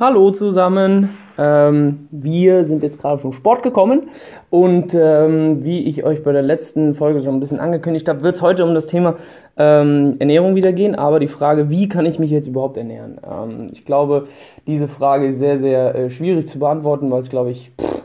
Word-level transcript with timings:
Hallo 0.00 0.32
zusammen. 0.32 1.10
Ähm, 1.38 2.08
wir 2.10 2.64
sind 2.64 2.82
jetzt 2.82 2.98
gerade 2.98 3.18
vom 3.18 3.32
Sport 3.32 3.62
gekommen 3.62 4.08
und 4.50 4.92
ähm, 4.92 5.62
wie 5.62 5.84
ich 5.84 6.02
euch 6.02 6.24
bei 6.24 6.32
der 6.32 6.42
letzten 6.42 6.96
Folge 6.96 7.22
schon 7.22 7.34
ein 7.34 7.38
bisschen 7.38 7.60
angekündigt 7.60 8.08
habe, 8.08 8.22
wird 8.22 8.34
es 8.34 8.42
heute 8.42 8.64
um 8.64 8.74
das 8.74 8.88
Thema 8.88 9.14
ähm, 9.56 10.16
Ernährung 10.18 10.56
wieder 10.56 10.72
gehen, 10.72 10.96
aber 10.96 11.20
die 11.20 11.28
Frage, 11.28 11.70
wie 11.70 11.88
kann 11.88 12.06
ich 12.06 12.18
mich 12.18 12.32
jetzt 12.32 12.48
überhaupt 12.48 12.76
ernähren? 12.76 13.20
Ähm, 13.24 13.68
ich 13.72 13.84
glaube, 13.84 14.26
diese 14.66 14.88
Frage 14.88 15.28
ist 15.28 15.38
sehr, 15.38 15.58
sehr 15.58 15.94
äh, 15.94 16.10
schwierig 16.10 16.48
zu 16.48 16.58
beantworten, 16.58 17.12
weil 17.12 17.20
es, 17.20 17.30
glaube 17.30 17.52
ich, 17.52 17.70
pff, 17.80 18.02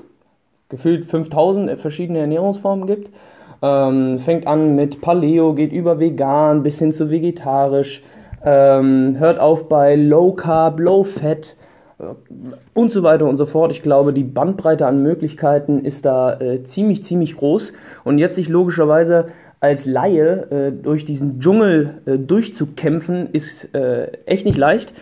gefühlt 0.70 1.06
5000 1.06 1.80
verschiedene 1.80 2.20
Ernährungsformen 2.20 2.86
gibt. 2.86 3.10
Ähm, 3.64 4.20
fängt 4.20 4.46
an 4.46 4.76
mit 4.76 5.02
Paleo, 5.02 5.56
geht 5.56 5.74
über 5.74 6.00
vegan 6.00 6.62
bis 6.62 6.78
hin 6.78 6.92
zu 6.92 7.10
vegetarisch, 7.10 8.04
ähm, 8.46 9.16
hört 9.18 9.40
auf 9.40 9.68
bei 9.68 9.96
Low 9.96 10.34
Carb, 10.34 10.80
Low 10.80 11.04
Fat 11.04 11.56
und 12.74 12.92
so 12.92 13.04
weiter 13.04 13.26
und 13.26 13.38
so 13.38 13.46
fort. 13.46 13.72
Ich 13.72 13.82
glaube, 13.82 14.14
die 14.14 14.24
Bandbreite 14.24 14.86
an 14.86 15.04
Möglichkeiten 15.04 15.84
ist 15.84 16.06
da 16.06 16.40
äh, 16.40 16.64
ziemlich, 16.64 17.04
ziemlich 17.04 17.36
groß. 17.36 17.74
Und 18.04 18.18
jetzt 18.18 18.36
sich 18.36 18.48
logischerweise 18.48 19.28
als 19.60 19.86
Laie 19.86 20.50
äh, 20.52 20.72
durch 20.72 21.04
diesen 21.04 21.40
Dschungel 21.40 22.02
äh, 22.06 22.18
durchzukämpfen, 22.18 23.30
ist 23.34 23.74
äh, 23.76 24.12
echt 24.26 24.46
nicht 24.46 24.58
leicht. 24.58 24.94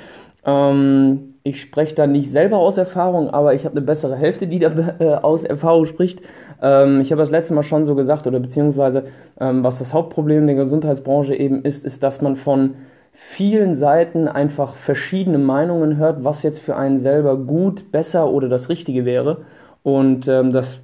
Ähm, 0.46 1.36
ich 1.44 1.62
spreche 1.62 1.96
da 1.96 2.08
nicht 2.08 2.32
selber 2.32 2.58
aus 2.58 2.78
Erfahrung, 2.78 3.30
aber 3.30 3.54
ich 3.54 3.64
habe 3.66 3.74
eine 3.74 3.86
bessere 3.86 4.16
Hälfte, 4.16 4.48
die 4.48 4.60
da 4.60 4.96
äh, 5.00 5.14
aus 5.16 5.44
Erfahrung 5.44 5.86
spricht. 5.86 6.22
Ähm, 6.62 7.02
ich 7.02 7.12
habe 7.12 7.22
das 7.22 7.30
letzte 7.30 7.54
Mal 7.54 7.64
schon 7.64 7.86
so 7.86 7.94
gesagt, 7.94 8.26
oder 8.26 8.40
beziehungsweise 8.40 9.04
ähm, 9.40 9.64
was 9.64 9.78
das 9.78 9.94
Hauptproblem 9.94 10.48
der 10.48 10.56
Gesundheitsbranche 10.56 11.36
eben 11.36 11.64
ist, 11.64 11.86
ist, 11.86 12.02
dass 12.02 12.22
man 12.22 12.36
von 12.36 12.76
vielen 13.20 13.74
Seiten 13.74 14.28
einfach 14.28 14.76
verschiedene 14.76 15.40
Meinungen 15.40 15.98
hört, 15.98 16.24
was 16.24 16.44
jetzt 16.44 16.60
für 16.60 16.76
einen 16.76 17.00
selber 17.00 17.36
gut, 17.36 17.92
besser 17.92 18.30
oder 18.30 18.48
das 18.48 18.70
Richtige 18.70 19.06
wäre. 19.06 19.42
Und 19.82 20.28
ähm, 20.28 20.52
das 20.52 20.82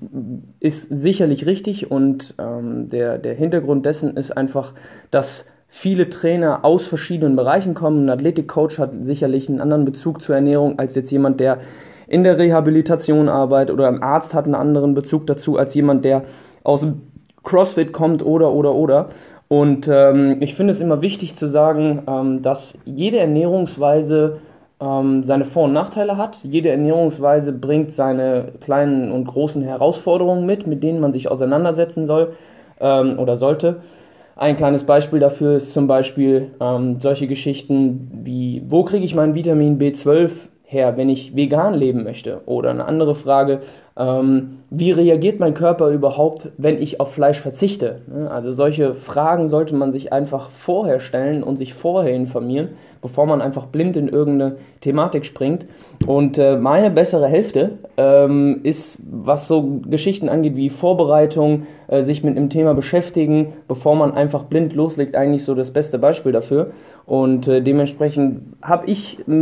ist 0.59 0.89
sicherlich 0.89 1.45
richtig 1.45 1.91
und 1.91 2.33
ähm, 2.39 2.89
der, 2.89 3.19
der 3.19 3.35
Hintergrund 3.35 3.85
dessen 3.85 4.17
ist 4.17 4.35
einfach, 4.35 4.73
dass 5.11 5.45
viele 5.67 6.09
Trainer 6.09 6.65
aus 6.65 6.87
verschiedenen 6.87 7.35
Bereichen 7.35 7.75
kommen. 7.75 8.05
Ein 8.05 8.09
Athletikcoach 8.09 8.79
hat 8.79 8.91
sicherlich 9.01 9.47
einen 9.47 9.61
anderen 9.61 9.85
Bezug 9.85 10.19
zur 10.21 10.33
Ernährung 10.33 10.79
als 10.79 10.95
jetzt 10.95 11.11
jemand, 11.11 11.39
der 11.39 11.59
in 12.07 12.23
der 12.23 12.39
Rehabilitation 12.39 13.29
arbeitet 13.29 13.75
oder 13.75 13.87
ein 13.87 14.01
Arzt 14.01 14.33
hat 14.33 14.45
einen 14.45 14.55
anderen 14.55 14.95
Bezug 14.95 15.27
dazu 15.27 15.57
als 15.57 15.75
jemand, 15.75 16.03
der 16.03 16.23
aus 16.63 16.81
dem 16.81 17.01
CrossFit 17.43 17.91
kommt 17.91 18.25
oder 18.25 18.51
oder 18.51 18.73
oder. 18.73 19.09
Und 19.53 19.87
ähm, 19.87 20.37
ich 20.39 20.55
finde 20.55 20.71
es 20.71 20.79
immer 20.79 21.03
wichtig 21.03 21.35
zu 21.35 21.47
sagen, 21.47 22.01
ähm, 22.07 22.41
dass 22.41 22.75
jede 22.85 23.19
Ernährungsweise 23.19 24.39
ähm, 24.81 25.21
seine 25.21 25.45
Vor- 25.45 25.65
und 25.65 25.73
Nachteile 25.73 26.17
hat. 26.17 26.39
Jede 26.43 26.69
Ernährungsweise 26.69 27.53
bringt 27.53 27.91
seine 27.91 28.45
kleinen 28.61 29.11
und 29.11 29.25
großen 29.25 29.61
Herausforderungen 29.61 30.47
mit, 30.47 30.65
mit 30.65 30.81
denen 30.81 30.99
man 30.99 31.11
sich 31.11 31.29
auseinandersetzen 31.29 32.07
soll 32.07 32.33
ähm, 32.79 33.19
oder 33.19 33.37
sollte. 33.37 33.81
Ein 34.35 34.57
kleines 34.57 34.85
Beispiel 34.85 35.19
dafür 35.19 35.55
ist 35.55 35.71
zum 35.71 35.85
Beispiel 35.85 36.49
ähm, 36.59 36.97
solche 36.97 37.27
Geschichten 37.27 38.09
wie, 38.23 38.63
wo 38.67 38.83
kriege 38.83 39.05
ich 39.05 39.13
mein 39.13 39.35
Vitamin 39.35 39.77
B12 39.77 40.31
her, 40.63 40.97
wenn 40.97 41.09
ich 41.09 41.35
vegan 41.35 41.75
leben 41.75 42.03
möchte? 42.03 42.41
Oder 42.47 42.71
eine 42.71 42.85
andere 42.85 43.13
Frage, 43.13 43.59
ähm, 43.95 44.59
wie 44.71 44.91
reagiert 44.91 45.39
mein 45.39 45.53
Körper 45.53 45.89
überhaupt, 45.89 46.49
wenn 46.57 46.81
ich 46.81 46.99
auf 46.99 47.13
Fleisch 47.13 47.39
verzichte? 47.39 48.01
Ne, 48.07 48.29
also 48.31 48.51
solche 48.51 48.95
Fragen 48.95 49.47
sollte 49.47 49.75
man 49.75 49.91
sich 49.91 50.11
einfach 50.11 50.49
vorher 50.49 50.99
stellen 50.99 51.43
und 51.43 51.57
sich 51.57 51.75
vorher 51.75 52.15
informieren, 52.15 52.69
bevor 53.03 53.27
man 53.27 53.39
einfach 53.39 53.67
blind 53.67 53.95
in 53.95 54.07
irgendeine 54.07 54.55
Thematik 54.81 55.25
springt. 55.25 55.67
Und 56.07 56.39
äh, 56.39 56.57
meine 56.57 56.89
bessere 56.89 57.27
Hälfte 57.27 57.77
ähm, 57.97 58.61
ist, 58.63 58.99
was 59.11 59.47
so 59.47 59.81
Geschichten 59.87 60.27
angeht 60.27 60.55
wie 60.55 60.71
Vorbereitung, 60.71 61.67
äh, 61.87 62.01
sich 62.01 62.23
mit 62.23 62.35
einem 62.35 62.49
Thema 62.49 62.73
beschäftigen, 62.73 63.53
bevor 63.67 63.95
man 63.95 64.15
einfach 64.15 64.45
blind 64.45 64.73
loslegt, 64.73 65.15
eigentlich 65.15 65.43
so 65.43 65.53
das 65.53 65.69
beste 65.69 65.99
Beispiel 65.99 66.31
dafür. 66.31 66.71
Und 67.05 67.47
äh, 67.47 67.61
dementsprechend 67.61 68.41
habe 68.63 68.87
ich 68.87 69.19
äh, 69.27 69.33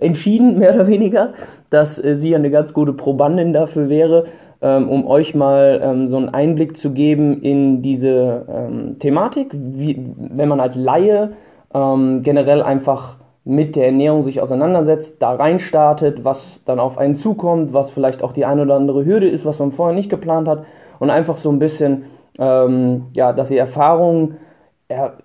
entschieden, 0.00 0.58
mehr 0.60 0.74
oder 0.74 0.86
weniger, 0.86 1.32
dass 1.70 2.02
äh, 2.02 2.16
sie 2.16 2.34
eine 2.34 2.50
ganz 2.50 2.72
gute 2.72 2.92
Probandin 2.92 3.52
dafür 3.52 3.88
wäre, 3.88 4.24
ähm, 4.62 4.88
um 4.88 5.06
euch 5.06 5.34
mal 5.34 5.80
ähm, 5.82 6.08
so 6.08 6.16
einen 6.16 6.28
Einblick 6.28 6.76
zu 6.76 6.92
geben 6.92 7.42
in 7.42 7.82
diese 7.82 8.46
ähm, 8.48 8.98
Thematik, 8.98 9.50
wie, 9.52 10.12
wenn 10.16 10.48
man 10.48 10.60
als 10.60 10.76
Laie 10.76 11.32
ähm, 11.74 12.22
generell 12.22 12.62
einfach 12.62 13.18
mit 13.44 13.76
der 13.76 13.86
Ernährung 13.86 14.22
sich 14.22 14.40
auseinandersetzt, 14.40 15.16
da 15.20 15.32
reinstartet, 15.32 16.24
was 16.24 16.62
dann 16.64 16.80
auf 16.80 16.98
einen 16.98 17.14
zukommt, 17.14 17.72
was 17.72 17.90
vielleicht 17.90 18.22
auch 18.22 18.32
die 18.32 18.44
eine 18.44 18.62
oder 18.62 18.74
andere 18.74 19.04
Hürde 19.04 19.28
ist, 19.28 19.44
was 19.44 19.60
man 19.60 19.70
vorher 19.70 19.94
nicht 19.94 20.10
geplant 20.10 20.48
hat 20.48 20.64
und 20.98 21.10
einfach 21.10 21.36
so 21.36 21.50
ein 21.50 21.60
bisschen, 21.60 22.04
ähm, 22.38 23.04
ja, 23.14 23.32
dass 23.32 23.50
ihr 23.50 23.60
Erfahrungen 23.60 24.38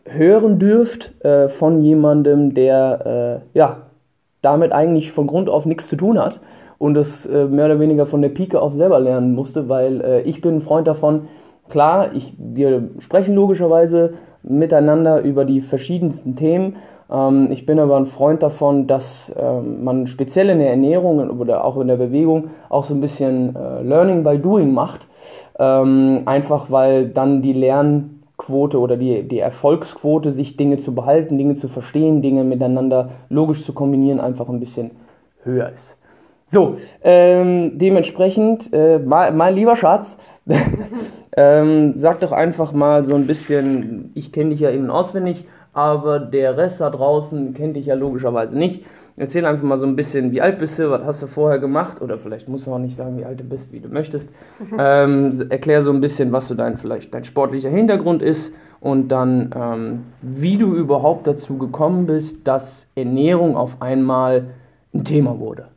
hören 0.05 0.57
dürft 0.57 1.23
äh, 1.23 1.47
von 1.47 1.81
jemandem, 1.81 2.53
der 2.53 3.41
äh, 3.53 3.57
ja 3.57 3.77
damit 4.41 4.71
eigentlich 4.71 5.11
von 5.11 5.27
Grund 5.27 5.49
auf 5.49 5.65
nichts 5.65 5.87
zu 5.87 5.95
tun 5.95 6.19
hat 6.19 6.39
und 6.77 6.95
das 6.95 7.25
äh, 7.25 7.45
mehr 7.45 7.65
oder 7.65 7.79
weniger 7.79 8.05
von 8.05 8.21
der 8.21 8.29
Pike 8.29 8.59
auf 8.59 8.73
selber 8.73 8.99
lernen 8.99 9.35
musste, 9.35 9.69
weil 9.69 10.01
äh, 10.01 10.21
ich 10.21 10.41
bin 10.41 10.55
ein 10.55 10.61
Freund 10.61 10.87
davon, 10.87 11.27
klar, 11.69 12.13
ich, 12.13 12.33
wir 12.37 12.89
sprechen 12.99 13.35
logischerweise 13.35 14.13
miteinander 14.43 15.21
über 15.21 15.45
die 15.45 15.61
verschiedensten 15.61 16.35
Themen. 16.35 16.77
Ähm, 17.11 17.49
ich 17.51 17.65
bin 17.65 17.79
aber 17.79 17.97
ein 17.97 18.05
Freund 18.05 18.41
davon, 18.41 18.87
dass 18.87 19.33
ähm, 19.37 19.83
man 19.83 20.07
speziell 20.07 20.49
in 20.49 20.59
der 20.59 20.71
Ernährung 20.71 21.29
oder 21.29 21.63
auch 21.63 21.77
in 21.77 21.87
der 21.87 21.97
Bewegung 21.97 22.49
auch 22.69 22.83
so 22.83 22.93
ein 22.93 23.01
bisschen 23.01 23.55
äh, 23.55 23.83
Learning 23.83 24.23
by 24.23 24.39
Doing 24.39 24.73
macht. 24.73 25.07
Ähm, 25.59 26.23
einfach 26.25 26.71
weil 26.71 27.09
dann 27.09 27.41
die 27.41 27.53
Lern 27.53 28.10
Quote 28.41 28.79
oder 28.79 28.97
die, 28.97 29.21
die 29.21 29.37
Erfolgsquote, 29.37 30.31
sich 30.31 30.57
Dinge 30.57 30.77
zu 30.77 30.95
behalten, 30.95 31.37
Dinge 31.37 31.53
zu 31.53 31.67
verstehen, 31.67 32.23
Dinge 32.23 32.43
miteinander 32.43 33.09
logisch 33.29 33.63
zu 33.63 33.71
kombinieren, 33.71 34.19
einfach 34.19 34.49
ein 34.49 34.59
bisschen 34.59 34.91
höher 35.43 35.69
ist. 35.69 35.95
So, 36.47 36.77
ähm, 37.03 37.77
dementsprechend, 37.77 38.73
äh, 38.73 38.97
mein, 38.97 39.53
lieber 39.53 39.75
Schatz, 39.75 40.17
ähm, 41.37 41.93
sag 41.97 42.19
doch 42.21 42.31
einfach 42.31 42.73
mal 42.73 43.03
so 43.03 43.13
ein 43.13 43.27
bisschen, 43.27 44.11
ich 44.15 44.31
kenne 44.31 44.49
dich 44.49 44.59
ja 44.59 44.71
eben 44.71 44.89
auswendig, 44.89 45.45
aber 45.73 46.19
der 46.19 46.57
Rest 46.57 46.81
da 46.81 46.89
draußen 46.89 47.53
kennt 47.53 47.75
dich 47.75 47.85
ja 47.85 47.93
logischerweise 47.93 48.57
nicht. 48.57 48.83
Erzähl 49.17 49.45
einfach 49.45 49.63
mal 49.63 49.77
so 49.77 49.85
ein 49.85 49.95
bisschen, 49.95 50.31
wie 50.31 50.41
alt 50.41 50.59
bist 50.59 50.79
du, 50.79 50.89
was 50.89 51.03
hast 51.03 51.23
du 51.23 51.27
vorher 51.27 51.59
gemacht 51.59 52.01
oder 52.01 52.17
vielleicht 52.17 52.47
musst 52.47 52.67
du 52.67 52.73
auch 52.73 52.79
nicht 52.79 52.95
sagen, 52.95 53.17
wie 53.17 53.25
alt 53.25 53.39
du 53.39 53.43
bist, 53.43 53.71
wie 53.71 53.79
du 53.79 53.89
möchtest. 53.89 54.29
Ähm, 54.77 55.47
erklär 55.49 55.83
so 55.83 55.91
ein 55.91 55.99
bisschen, 56.01 56.31
was 56.31 56.47
so 56.47 56.55
dein 56.55 56.77
vielleicht 56.77 57.13
dein 57.13 57.23
sportlicher 57.23 57.69
Hintergrund 57.69 58.23
ist 58.23 58.53
und 58.79 59.09
dann, 59.09 59.53
ähm, 59.55 60.03
wie 60.21 60.57
du 60.57 60.73
überhaupt 60.73 61.27
dazu 61.27 61.57
gekommen 61.57 62.05
bist, 62.05 62.47
dass 62.47 62.87
Ernährung 62.95 63.55
auf 63.57 63.81
einmal 63.81 64.47
ein 64.93 65.03
Thema 65.03 65.39
wurde. 65.39 65.70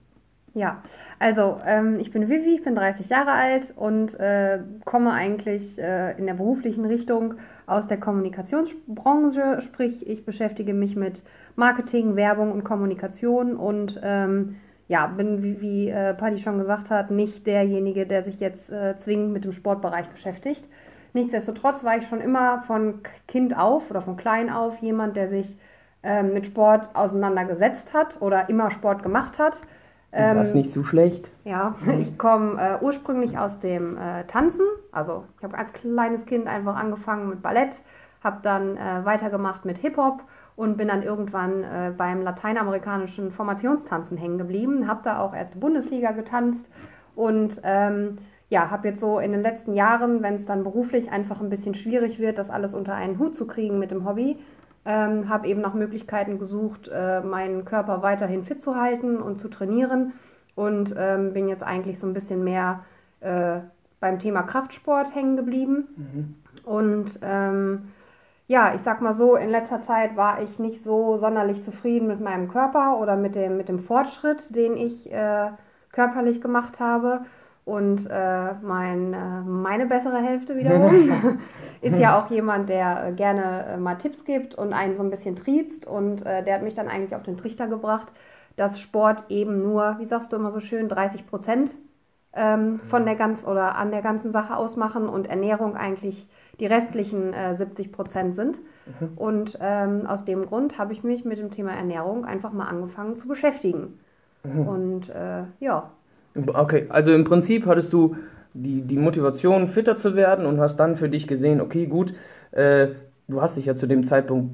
Ja, 0.57 0.83
also 1.19 1.61
ähm, 1.67 1.99
ich 1.99 2.13
bin 2.13 2.29
Vivi, 2.29 2.55
ich 2.55 2.63
bin 2.63 2.77
30 2.77 3.09
Jahre 3.09 3.33
alt 3.33 3.73
und 3.75 4.15
äh, 4.21 4.61
komme 4.85 5.11
eigentlich 5.11 5.81
äh, 5.81 6.17
in 6.17 6.27
der 6.27 6.35
beruflichen 6.35 6.85
Richtung 6.85 7.35
aus 7.67 7.89
der 7.89 7.99
Kommunikationsbranche, 7.99 9.63
sprich 9.63 10.09
ich 10.09 10.25
beschäftige 10.25 10.73
mich 10.73 10.95
mit 10.95 11.25
Marketing, 11.57 12.15
Werbung 12.15 12.53
und 12.53 12.63
Kommunikation 12.63 13.57
und 13.57 14.01
ähm, 14.05 14.55
ja, 14.87 15.09
bin, 15.09 15.43
wie, 15.43 15.61
wie 15.61 15.89
äh, 15.89 16.15
Paddy 16.15 16.39
schon 16.39 16.59
gesagt 16.59 16.89
hat, 16.89 17.11
nicht 17.11 17.49
derjenige, 17.49 18.07
der 18.07 18.23
sich 18.23 18.39
jetzt 18.39 18.71
äh, 18.71 18.97
zwingend 18.97 19.33
mit 19.33 19.45
dem 19.45 19.53
Sportbereich 19.53 20.09
beschäftigt. 20.09 20.65
Nichtsdestotrotz 21.15 21.83
war 21.83 21.97
ich 21.97 22.07
schon 22.07 22.21
immer 22.21 22.63
von 22.63 23.01
Kind 23.27 23.59
auf 23.59 23.91
oder 23.91 24.03
von 24.03 24.17
klein 24.17 24.51
auf 24.51 24.79
jemand, 24.79 25.17
der 25.17 25.29
sich 25.29 25.59
ähm, 26.05 26.33
mit 26.33 26.47
Sport 26.47 26.95
auseinandergesetzt 26.95 27.93
hat 27.93 28.23
oder 28.23 28.49
immer 28.49 28.71
Sport 28.71 29.03
gemacht 29.03 29.41
hat 29.41 29.61
ähm, 30.15 30.39
das 30.39 30.49
ist 30.49 30.55
nicht 30.55 30.73
so 30.73 30.83
schlecht. 30.83 31.31
Ja, 31.45 31.75
ich 31.99 32.17
komme 32.19 32.61
äh, 32.61 32.85
ursprünglich 32.85 33.39
aus 33.39 33.59
dem 33.59 33.97
äh, 33.97 34.25
Tanzen. 34.25 34.65
Also 34.93 35.25
ich 35.39 35.45
habe 35.45 35.59
als 35.59 35.73
kleines 35.73 36.27
Kind 36.27 36.47
einfach 36.47 36.77
angefangen 36.77 37.29
mit 37.29 37.43
Ballett, 37.43 37.83
habe 38.23 38.39
dann 38.43 38.77
äh, 38.77 39.05
weitergemacht 39.05 39.65
mit 39.65 39.79
Hip-Hop 39.79 40.23
und 40.57 40.77
bin 40.77 40.89
dann 40.89 41.03
irgendwann 41.03 41.65
äh, 41.65 41.93
beim 41.97 42.23
lateinamerikanischen 42.23 43.31
Formationstanzen 43.33 44.17
hängen 44.17 44.39
geblieben. 44.39 44.87
Habe 44.87 45.01
da 45.03 45.19
auch 45.19 45.35
erste 45.35 45.59
Bundesliga 45.59 46.13
getanzt 46.13 46.71
und 47.15 47.61
ähm, 47.65 48.19
ja, 48.51 48.71
habe 48.71 48.89
jetzt 48.89 49.01
so 49.01 49.19
in 49.19 49.33
den 49.33 49.43
letzten 49.43 49.75
Jahren, 49.75 50.23
wenn 50.23 50.35
es 50.35 50.47
dann 50.47 50.63
beruflich 50.63 51.11
einfach 51.11 51.41
ein 51.41 51.51
bisschen 51.51 51.75
schwierig 51.75 52.21
wird, 52.21 52.39
das 52.39 52.51
alles 52.51 52.75
unter 52.75 52.95
einen 52.95 53.19
Hut 53.19 53.35
zu 53.35 53.47
kriegen 53.47 53.79
mit 53.79 53.91
dem 53.91 54.07
Hobby, 54.07 54.39
ähm, 54.85 55.29
habe 55.29 55.47
eben 55.49 55.61
nach 55.61 55.75
Möglichkeiten 55.75 56.39
gesucht, 56.39 56.91
äh, 56.93 57.21
meinen 57.21 57.65
Körper 57.65 58.03
weiterhin 58.03 58.45
fit 58.45 58.61
zu 58.61 58.77
halten 58.77 59.17
und 59.17 59.39
zu 59.39 59.49
trainieren 59.49 60.13
und 60.55 60.95
ähm, 60.97 61.33
bin 61.33 61.49
jetzt 61.49 61.63
eigentlich 61.63 61.99
so 61.99 62.07
ein 62.07 62.15
bisschen 62.15 62.45
mehr 62.45 62.85
äh, 63.21 63.61
beim 64.01 64.19
Thema 64.19 64.43
Kraftsport 64.43 65.15
hängen 65.15 65.37
geblieben. 65.37 65.89
Mhm. 65.97 66.35
Und 66.65 67.19
ähm, 67.23 67.89
ja, 68.47 68.75
ich 68.75 68.83
sag 68.83 69.01
mal 69.01 69.15
so, 69.15 69.37
in 69.37 69.51
letzter 69.51 69.81
Zeit 69.81 70.17
war 70.17 70.43
ich 70.43 70.59
nicht 70.59 70.83
so 70.83 71.17
sonderlich 71.17 71.63
zufrieden 71.63 72.07
mit 72.07 72.21
meinem 72.21 72.49
Körper 72.49 72.99
oder 73.01 73.17
mit 73.17 73.35
dem, 73.35 73.57
mit 73.57 73.69
dem 73.69 73.79
Fortschritt, 73.79 74.55
den 74.55 74.77
ich 74.77 75.11
äh, 75.11 75.51
körperlich 75.93 76.43
gemacht 76.43 76.81
habe. 76.81 77.25
Und 77.65 78.07
äh, 78.11 78.53
mein, 78.63 79.15
äh, 79.15 79.41
meine 79.41 79.87
bessere 79.87 80.19
Hälfte 80.19 80.57
wiederum 80.57 81.39
ist 81.81 81.99
ja 81.99 82.21
auch 82.21 82.31
jemand, 82.31 82.69
der 82.69 83.07
äh, 83.07 83.13
gerne 83.13 83.67
äh, 83.67 83.77
mal 83.79 83.95
Tipps 83.95 84.25
gibt 84.25 84.55
und 84.55 84.75
einen 84.75 84.97
so 84.97 85.03
ein 85.03 85.11
bisschen 85.11 85.35
triezt. 85.35 85.87
Und 85.87 86.27
äh, 86.27 86.43
der 86.45 86.57
hat 86.57 86.63
mich 86.63 86.75
dann 86.75 86.89
eigentlich 86.89 87.15
auf 87.15 87.23
den 87.23 87.39
Trichter 87.39 87.67
gebracht, 87.67 88.13
dass 88.57 88.81
Sport 88.81 89.25
eben 89.31 89.63
nur, 89.63 89.97
wie 89.99 90.05
sagst 90.05 90.33
du 90.33 90.37
immer 90.37 90.51
so 90.51 90.61
schön, 90.61 90.89
30 90.89 91.27
Prozent 91.27 91.77
ähm, 92.35 92.81
von 92.81 93.07
der 93.07 93.15
ganz 93.15 93.43
oder 93.45 93.77
an 93.77 93.91
der 93.91 94.03
ganzen 94.03 94.31
Sache 94.31 94.57
ausmachen 94.57 95.09
und 95.09 95.29
Ernährung 95.29 95.75
eigentlich 95.75 96.29
die 96.61 96.67
restlichen 96.67 97.33
äh, 97.33 97.57
70 97.57 97.93
Prozent 97.93 98.35
sind. 98.35 98.59
Mhm. 98.87 99.13
Und 99.17 99.59
ähm, 99.63 100.07
aus 100.07 100.27
dem 100.27 100.45
Grund 100.45 100.77
habe 100.79 100.93
ich 100.93 101.03
mich 101.03 101.25
mit 101.25 101.39
dem 101.39 101.51
Thema 101.51 101.73
Ernährung 101.73 102.27
einfach 102.27 102.53
mal 102.53 102.67
angefangen 102.67 103.17
zu 103.17 103.27
beschäftigen. 103.27 103.99
Mhm. 104.43 104.69
Und 104.69 105.09
äh, 105.09 105.45
ja. 105.61 105.91
Okay, 106.35 106.87
also 106.89 107.13
im 107.13 107.25
Prinzip 107.25 107.67
hattest 107.67 107.93
du 107.93 108.17
die, 108.55 108.83
die 108.83 108.97
Motivation, 108.97 109.67
fitter 109.67 109.97
zu 109.97 110.15
werden 110.17 110.47
und 110.47 110.61
hast 110.61 110.77
dann 110.77 110.97
für 110.97 111.09
dich 111.09 111.27
gesehen, 111.27 111.61
okay, 111.61 111.87
gut, 111.87 112.15
äh, 112.53 112.89
du 113.27 113.41
hast 113.41 113.57
dich 113.57 113.67
ja 113.67 113.75
zu 113.75 113.87
dem 113.87 114.05
Zeitpunkt 114.05 114.53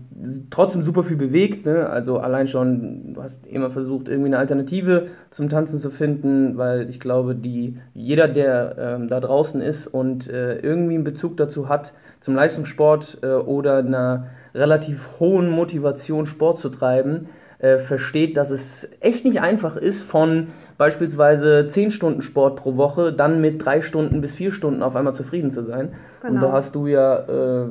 trotzdem 0.51 0.83
super 0.83 1.03
viel 1.03 1.17
bewegt, 1.17 1.67
ne? 1.67 1.89
also 1.89 2.19
allein 2.19 2.49
schon, 2.49 3.15
du 3.15 3.23
hast 3.23 3.47
immer 3.47 3.71
versucht, 3.71 4.09
irgendwie 4.09 4.29
eine 4.29 4.39
Alternative 4.39 5.09
zum 5.31 5.49
Tanzen 5.49 5.79
zu 5.81 5.91
finden, 5.91 6.57
weil 6.57 6.89
ich 6.89 7.01
glaube, 7.01 7.35
die, 7.35 7.79
jeder, 7.95 8.29
der 8.29 8.77
ähm, 8.79 9.09
da 9.09 9.21
draußen 9.21 9.61
ist 9.61 9.87
und 9.87 10.29
äh, 10.29 10.59
irgendwie 10.59 10.95
einen 10.95 11.05
Bezug 11.05 11.37
dazu 11.37 11.69
hat, 11.69 11.93
zum 12.21 12.35
Leistungssport 12.35 13.19
äh, 13.23 13.27
oder 13.27 13.79
einer 13.79 14.29
relativ 14.55 15.09
hohen 15.19 15.51
Motivation, 15.51 16.27
Sport 16.27 16.59
zu 16.59 16.69
treiben, 16.69 17.29
äh, 17.59 17.79
versteht, 17.79 18.37
dass 18.37 18.51
es 18.51 18.89
echt 19.01 19.25
nicht 19.25 19.41
einfach 19.41 19.77
ist, 19.77 20.01
von 20.01 20.49
beispielsweise 20.81 21.67
10 21.67 21.91
Stunden 21.91 22.23
Sport 22.23 22.57
pro 22.57 22.79
Woche 22.79 23.13
dann 23.13 23.43
mit 23.43 23.63
3 23.63 23.83
Stunden 23.83 24.23
bis 24.23 24.33
4 24.33 24.51
Stunden 24.51 24.83
auf 24.83 24.97
einmal 24.97 25.15
zufrieden 25.15 25.51
zu 25.51 25.63
sein. 25.63 25.93
Genau. 26.23 26.33
Und 26.33 26.43
da 26.43 26.53
hast 26.53 26.75
du 26.75 26.87
ja 26.87 27.19
äh, 27.19 27.67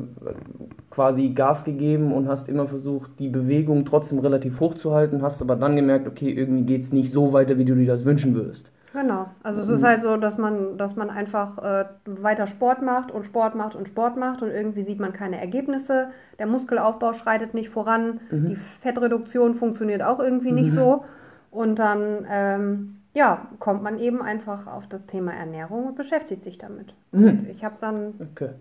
quasi 0.91 1.29
Gas 1.29 1.65
gegeben 1.65 2.13
und 2.13 2.27
hast 2.27 2.47
immer 2.47 2.67
versucht, 2.67 3.09
die 3.17 3.29
Bewegung 3.29 3.83
trotzdem 3.83 4.19
relativ 4.19 4.59
hoch 4.59 4.75
zu 4.75 4.93
halten, 4.93 5.23
hast 5.23 5.41
aber 5.41 5.55
dann 5.55 5.75
gemerkt, 5.75 6.07
okay, 6.07 6.29
irgendwie 6.29 6.61
geht 6.61 6.83
es 6.83 6.93
nicht 6.93 7.11
so 7.11 7.33
weiter, 7.33 7.57
wie 7.57 7.65
du 7.65 7.73
dir 7.73 7.87
das 7.87 8.05
wünschen 8.05 8.35
würdest. 8.35 8.71
Genau, 8.93 9.25
also 9.41 9.61
es 9.61 9.69
ist 9.69 9.83
halt 9.83 10.03
so, 10.03 10.17
dass 10.17 10.37
man, 10.37 10.77
dass 10.77 10.95
man 10.95 11.09
einfach 11.09 11.57
äh, 11.57 11.85
weiter 12.05 12.45
Sport 12.45 12.83
macht 12.83 13.09
und 13.09 13.25
Sport 13.25 13.55
macht 13.55 13.73
und 13.73 13.87
Sport 13.87 14.17
macht 14.17 14.43
und 14.43 14.51
irgendwie 14.51 14.83
sieht 14.83 14.99
man 14.99 15.13
keine 15.13 15.41
Ergebnisse. 15.41 16.09
Der 16.37 16.45
Muskelaufbau 16.45 17.13
schreitet 17.13 17.55
nicht 17.55 17.69
voran, 17.69 18.19
mhm. 18.29 18.49
die 18.49 18.55
Fettreduktion 18.55 19.55
funktioniert 19.55 20.03
auch 20.03 20.19
irgendwie 20.19 20.51
nicht 20.51 20.73
mhm. 20.73 20.77
so. 20.77 21.03
Und 21.49 21.79
dann 21.79 22.27
ähm, 22.29 22.98
ja, 23.13 23.47
kommt 23.59 23.83
man 23.83 23.99
eben 23.99 24.21
einfach 24.21 24.67
auf 24.67 24.87
das 24.87 25.05
Thema 25.05 25.33
Ernährung 25.33 25.87
und 25.87 25.95
beschäftigt 25.95 26.43
sich 26.43 26.57
damit. 26.57 26.93
Mhm. 27.11 27.47
ich 27.49 27.63
habe 27.63 27.75
dann 27.79 28.13
okay. 28.33 28.51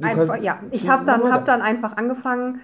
einfach, 0.00 0.36
ja, 0.40 0.60
ich 0.70 0.88
habe 0.88 1.04
dann, 1.04 1.30
hab 1.32 1.44
dann 1.44 1.60
einfach 1.60 1.96
angefangen, 1.96 2.60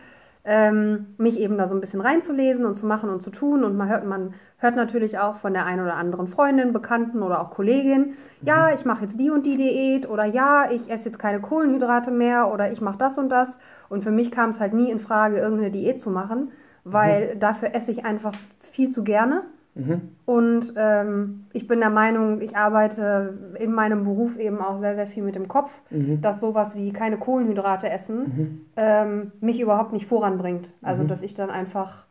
ähm, 0.47 1.15
mich 1.17 1.39
eben 1.39 1.57
da 1.57 1.67
so 1.67 1.75
ein 1.75 1.81
bisschen 1.81 2.03
reinzulesen 2.03 2.67
und 2.67 2.77
zu 2.77 2.85
machen 2.85 3.09
und 3.09 3.23
zu 3.23 3.31
tun. 3.31 3.65
Und 3.65 3.77
man 3.77 3.89
hört, 3.89 4.05
man 4.07 4.35
hört 4.59 4.77
natürlich 4.77 5.19
auch 5.19 5.37
von 5.37 5.55
der 5.55 5.65
einen 5.65 5.83
oder 5.83 5.95
anderen 5.95 6.27
Freundin, 6.27 6.73
Bekannten 6.73 7.23
oder 7.23 7.41
auch 7.41 7.51
Kollegin, 7.51 8.01
mhm. 8.01 8.15
ja, 8.43 8.73
ich 8.75 8.85
mache 8.85 9.03
jetzt 9.03 9.19
die 9.19 9.31
und 9.31 9.47
die 9.47 9.57
Diät 9.57 10.09
oder 10.09 10.27
ja, 10.27 10.71
ich 10.71 10.91
esse 10.91 11.07
jetzt 11.07 11.19
keine 11.19 11.41
Kohlenhydrate 11.41 12.11
mehr 12.11 12.53
oder 12.53 12.71
ich 12.73 12.81
mache 12.81 12.99
das 12.99 13.17
und 13.17 13.31
das. 13.31 13.59
Und 13.89 14.03
für 14.03 14.11
mich 14.11 14.31
kam 14.31 14.51
es 14.51 14.61
halt 14.61 14.75
nie 14.75 14.91
in 14.91 14.99
Frage, 14.99 15.39
irgendeine 15.39 15.71
Diät 15.71 16.01
zu 16.01 16.11
machen, 16.11 16.53
weil 16.85 17.35
mhm. 17.35 17.41
dafür 17.41 17.75
esse 17.75 17.91
ich 17.91 18.05
einfach 18.05 18.35
viel 18.61 18.91
zu 18.91 19.03
gerne. 19.03 19.43
Mhm. 19.75 20.03
Und 20.25 20.73
ähm, 20.77 21.47
ich 21.53 21.67
bin 21.67 21.81
der 21.81 21.91
Meinung, 21.91 22.41
ich 22.41 22.57
arbeite 22.57 23.35
in 23.59 23.73
meinem 23.73 24.05
Beruf 24.05 24.39
eben 24.39 24.59
auch 24.59 24.79
sehr, 24.79 24.95
sehr 24.95 25.07
viel 25.07 25.23
mit 25.23 25.35
dem 25.35 25.49
Kopf, 25.49 25.71
mhm. 25.91 26.21
dass 26.21 26.41
sowas 26.41 26.77
wie 26.77 26.93
keine 26.93 27.17
Kohlenhydrate 27.17 27.89
essen 27.91 28.19
mhm. 28.19 28.61
ähm, 28.77 29.33
mich 29.41 29.61
überhaupt 29.61 29.93
nicht 29.93 30.07
voranbringt. 30.07 30.71
Also, 30.81 31.03
mhm. 31.03 31.09
dass 31.09 31.23
ich 31.23 31.35
dann 31.35 31.51
einfach, 31.51 32.05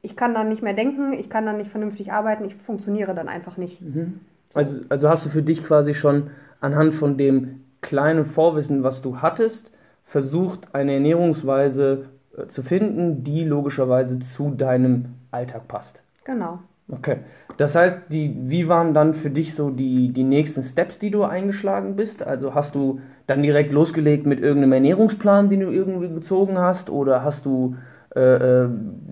ich 0.00 0.16
kann 0.16 0.34
dann 0.34 0.48
nicht 0.48 0.62
mehr 0.62 0.74
denken, 0.74 1.12
ich 1.12 1.28
kann 1.28 1.44
dann 1.44 1.58
nicht 1.58 1.70
vernünftig 1.70 2.12
arbeiten, 2.12 2.44
ich 2.44 2.54
funktioniere 2.54 3.14
dann 3.14 3.28
einfach 3.28 3.56
nicht. 3.58 3.82
Mhm. 3.82 4.20
Also, 4.54 4.80
also 4.88 5.08
hast 5.08 5.26
du 5.26 5.30
für 5.30 5.42
dich 5.42 5.62
quasi 5.62 5.94
schon 5.94 6.30
anhand 6.60 6.94
von 6.94 7.18
dem 7.18 7.60
kleinen 7.82 8.24
Vorwissen, 8.24 8.82
was 8.82 9.02
du 9.02 9.20
hattest, 9.20 9.72
versucht, 10.04 10.74
eine 10.74 10.94
Ernährungsweise 10.94 12.06
äh, 12.36 12.46
zu 12.46 12.62
finden, 12.62 13.24
die 13.24 13.44
logischerweise 13.44 14.18
zu 14.20 14.50
deinem 14.50 15.06
Alltag 15.30 15.68
passt. 15.68 16.02
Genau. 16.24 16.60
Okay. 16.88 17.18
Das 17.56 17.74
heißt, 17.74 17.98
die, 18.10 18.36
wie 18.48 18.68
waren 18.68 18.92
dann 18.92 19.14
für 19.14 19.30
dich 19.30 19.54
so 19.54 19.70
die, 19.70 20.12
die 20.12 20.24
nächsten 20.24 20.62
Steps, 20.62 20.98
die 20.98 21.10
du 21.10 21.22
eingeschlagen 21.24 21.96
bist? 21.96 22.22
Also 22.22 22.54
hast 22.54 22.74
du 22.74 23.00
dann 23.26 23.42
direkt 23.42 23.72
losgelegt 23.72 24.26
mit 24.26 24.40
irgendeinem 24.40 24.72
Ernährungsplan, 24.72 25.48
den 25.48 25.60
du 25.60 25.70
irgendwie 25.70 26.08
gezogen 26.08 26.58
hast? 26.58 26.90
Oder 26.90 27.24
hast 27.24 27.46
du 27.46 27.76
äh, 28.14 28.20
äh, 28.20 28.68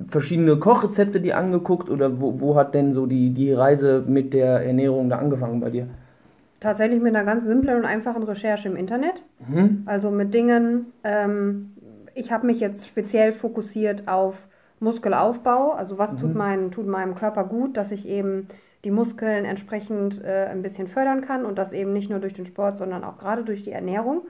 verschiedene 0.09 0.57
Kochrezepte 0.57 1.21
die 1.21 1.33
angeguckt? 1.33 1.89
Oder 1.89 2.21
wo, 2.21 2.41
wo 2.41 2.57
hat 2.57 2.75
denn 2.75 2.93
so 2.93 3.07
die, 3.07 3.31
die 3.31 3.53
Reise 3.53 4.05
mit 4.07 4.35
der 4.35 4.67
Ernährung 4.67 5.09
da 5.09 5.19
angefangen 5.19 5.61
bei 5.61 5.71
dir? 5.71 5.87
Tatsächlich 6.61 7.01
mit 7.01 7.15
einer 7.17 7.25
ganz 7.25 7.47
simplen 7.47 7.79
und 7.79 7.85
einfachen 7.87 8.23
Recherche 8.23 8.69
im 8.69 8.77
Internet. 8.77 9.15
Mhm. 9.49 9.83
Also 9.87 10.11
mit 10.11 10.35
Dingen, 10.35 10.93
ähm, 11.05 11.73
ich 12.15 12.31
habe 12.31 12.47
mich 12.47 12.61
jetzt 12.61 12.87
speziell 12.87 13.33
fokussiert 13.33 14.07
auf 14.07 14.37
Muskelaufbau, 14.83 15.73
also 15.73 15.97
was 15.97 16.13
mhm. 16.13 16.19
tut, 16.19 16.35
mein, 16.35 16.71
tut 16.71 16.87
meinem 16.87 17.15
Körper 17.15 17.45
gut, 17.45 17.77
dass 17.77 17.93
ich 17.93 18.07
eben 18.07 18.49
die 18.85 18.91
Muskeln 18.91 19.45
entsprechend 19.45 20.23
äh, 20.25 20.47
ein 20.51 20.63
bisschen 20.63 20.89
fördern 20.89 21.23
kann 21.23 21.45
und 21.45 21.57
das 21.57 21.73
eben 21.73 21.93
nicht 21.93 22.11
nur 22.11 22.19
durch 22.19 22.35
den 22.35 22.47
Sport, 22.47 22.79
sondern 22.79 23.05
auch 23.05 23.17
gerade 23.19 23.45
durch 23.45 23.63
die 23.63 23.71
Ernährung. 23.71 24.23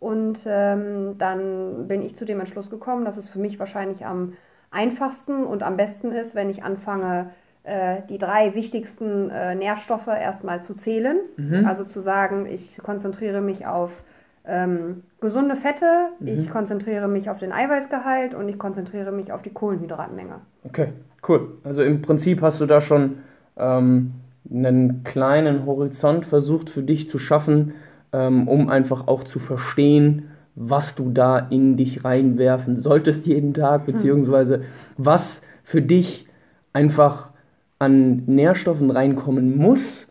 Und 0.00 0.40
ähm, 0.46 1.16
dann 1.18 1.86
bin 1.88 2.02
ich 2.02 2.16
zu 2.16 2.24
dem 2.24 2.40
Entschluss 2.40 2.70
gekommen, 2.70 3.04
dass 3.04 3.18
es 3.18 3.28
für 3.28 3.38
mich 3.38 3.58
wahrscheinlich 3.58 4.04
am 4.04 4.32
einfachsten 4.70 5.44
und 5.44 5.62
am 5.62 5.76
besten 5.76 6.10
ist, 6.10 6.34
wenn 6.34 6.48
ich 6.48 6.64
anfange, 6.64 7.30
äh, 7.64 7.98
die 8.08 8.18
drei 8.18 8.54
wichtigsten 8.54 9.30
äh, 9.30 9.54
Nährstoffe 9.54 10.08
erstmal 10.08 10.62
zu 10.62 10.74
zählen. 10.74 11.18
Mhm. 11.36 11.66
Also 11.66 11.84
zu 11.84 12.00
sagen, 12.00 12.46
ich 12.46 12.78
konzentriere 12.82 13.42
mich 13.42 13.66
auf 13.66 14.02
ähm, 14.44 15.02
gesunde 15.20 15.56
Fette, 15.56 16.10
mhm. 16.18 16.28
ich 16.28 16.50
konzentriere 16.50 17.08
mich 17.08 17.30
auf 17.30 17.38
den 17.38 17.52
Eiweißgehalt 17.52 18.34
und 18.34 18.48
ich 18.48 18.58
konzentriere 18.58 19.12
mich 19.12 19.32
auf 19.32 19.42
die 19.42 19.50
Kohlenhydratmenge. 19.50 20.40
Okay, 20.64 20.88
cool. 21.28 21.52
Also 21.64 21.82
im 21.82 22.02
Prinzip 22.02 22.42
hast 22.42 22.60
du 22.60 22.66
da 22.66 22.80
schon 22.80 23.18
ähm, 23.56 24.12
einen 24.50 25.04
kleinen 25.04 25.66
Horizont 25.66 26.26
versucht 26.26 26.70
für 26.70 26.82
dich 26.82 27.08
zu 27.08 27.18
schaffen, 27.18 27.74
ähm, 28.12 28.48
um 28.48 28.68
einfach 28.68 29.06
auch 29.06 29.24
zu 29.24 29.38
verstehen, 29.38 30.28
was 30.54 30.94
du 30.94 31.10
da 31.10 31.38
in 31.38 31.76
dich 31.76 32.04
reinwerfen 32.04 32.78
solltest 32.78 33.26
jeden 33.26 33.54
Tag, 33.54 33.86
hm. 33.86 33.94
beziehungsweise 33.94 34.58
mhm. 34.58 34.62
was 34.98 35.42
für 35.62 35.80
dich 35.80 36.26
einfach 36.72 37.30
an 37.78 38.24
Nährstoffen 38.26 38.90
reinkommen 38.90 39.56
muss, 39.56 40.06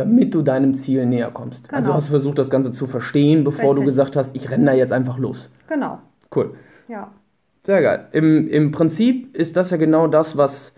damit 0.00 0.34
du 0.34 0.40
deinem 0.40 0.74
Ziel 0.74 1.04
näher 1.04 1.30
kommst. 1.30 1.66
Also 1.66 1.68
genau. 1.68 1.78
Also 1.78 1.94
hast 1.94 2.06
du 2.08 2.10
versucht, 2.12 2.38
das 2.38 2.48
Ganze 2.48 2.72
zu 2.72 2.86
verstehen, 2.86 3.44
bevor 3.44 3.70
Richtig. 3.70 3.80
du 3.80 3.84
gesagt 3.84 4.16
hast, 4.16 4.34
ich 4.34 4.50
renne 4.50 4.64
da 4.64 4.72
jetzt 4.72 4.92
einfach 4.92 5.18
los. 5.18 5.50
Genau. 5.68 5.98
Cool. 6.34 6.54
Ja. 6.88 7.12
Sehr 7.64 7.82
geil. 7.82 8.06
Im, 8.12 8.48
Im 8.48 8.72
Prinzip 8.72 9.36
ist 9.36 9.58
das 9.58 9.70
ja 9.70 9.76
genau 9.76 10.06
das, 10.06 10.38
was 10.38 10.72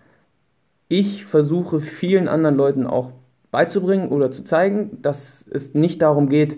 ich 0.88 1.24
versuche, 1.24 1.78
vielen 1.78 2.26
anderen 2.26 2.56
Leuten 2.56 2.86
auch 2.86 3.12
beizubringen 3.52 4.08
oder 4.08 4.32
zu 4.32 4.42
zeigen, 4.42 4.98
dass 5.02 5.46
es 5.50 5.72
nicht 5.72 6.02
darum 6.02 6.28
geht, 6.28 6.56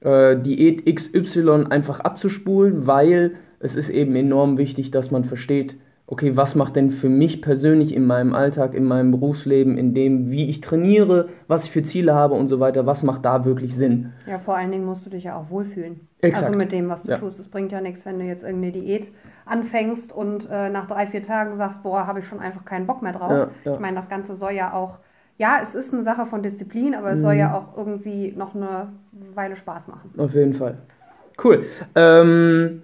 äh, 0.00 0.36
Diät 0.36 0.86
XY 0.86 1.66
einfach 1.68 2.00
abzuspulen, 2.00 2.86
weil 2.86 3.34
es 3.60 3.76
ist 3.76 3.90
eben 3.90 4.16
enorm 4.16 4.56
wichtig, 4.56 4.90
dass 4.90 5.10
man 5.10 5.24
versteht, 5.24 5.76
okay, 6.10 6.36
was 6.36 6.54
macht 6.54 6.74
denn 6.74 6.90
für 6.90 7.10
mich 7.10 7.42
persönlich 7.42 7.94
in 7.94 8.06
meinem 8.06 8.34
Alltag, 8.34 8.74
in 8.74 8.84
meinem 8.84 9.10
Berufsleben, 9.10 9.76
in 9.76 9.92
dem, 9.92 10.30
wie 10.30 10.48
ich 10.48 10.62
trainiere, 10.62 11.28
was 11.48 11.64
ich 11.64 11.70
für 11.70 11.82
Ziele 11.82 12.14
habe 12.14 12.34
und 12.34 12.46
so 12.46 12.60
weiter, 12.60 12.86
was 12.86 13.02
macht 13.02 13.26
da 13.26 13.44
wirklich 13.44 13.76
Sinn? 13.76 14.14
Ja, 14.26 14.38
vor 14.38 14.56
allen 14.56 14.70
Dingen 14.70 14.86
musst 14.86 15.04
du 15.04 15.10
dich 15.10 15.24
ja 15.24 15.36
auch 15.36 15.50
wohlfühlen. 15.50 16.00
Exakt. 16.22 16.46
Also 16.46 16.58
mit 16.58 16.72
dem, 16.72 16.88
was 16.88 17.02
du 17.02 17.10
ja. 17.10 17.18
tust. 17.18 17.38
Es 17.38 17.48
bringt 17.48 17.72
ja 17.72 17.82
nichts, 17.82 18.06
wenn 18.06 18.18
du 18.18 18.24
jetzt 18.24 18.42
irgendeine 18.42 18.72
Diät 18.72 19.12
anfängst 19.44 20.10
und 20.10 20.48
äh, 20.50 20.70
nach 20.70 20.86
drei, 20.86 21.06
vier 21.06 21.22
Tagen 21.22 21.54
sagst, 21.56 21.82
boah, 21.82 22.06
habe 22.06 22.20
ich 22.20 22.26
schon 22.26 22.40
einfach 22.40 22.64
keinen 22.64 22.86
Bock 22.86 23.02
mehr 23.02 23.12
drauf. 23.12 23.30
Ja, 23.30 23.48
ja. 23.64 23.74
Ich 23.74 23.80
meine, 23.80 23.96
das 23.96 24.08
Ganze 24.08 24.34
soll 24.34 24.52
ja 24.52 24.72
auch, 24.72 24.98
ja, 25.36 25.58
es 25.62 25.74
ist 25.74 25.92
eine 25.92 26.02
Sache 26.02 26.24
von 26.24 26.42
Disziplin, 26.42 26.94
aber 26.94 27.10
es 27.12 27.18
mhm. 27.18 27.22
soll 27.22 27.34
ja 27.34 27.54
auch 27.54 27.76
irgendwie 27.76 28.32
noch 28.34 28.54
eine 28.54 28.88
Weile 29.34 29.56
Spaß 29.56 29.88
machen. 29.88 30.10
Auf 30.16 30.34
jeden 30.34 30.54
Fall. 30.54 30.78
Cool. 31.42 31.66
Ähm, 31.94 32.82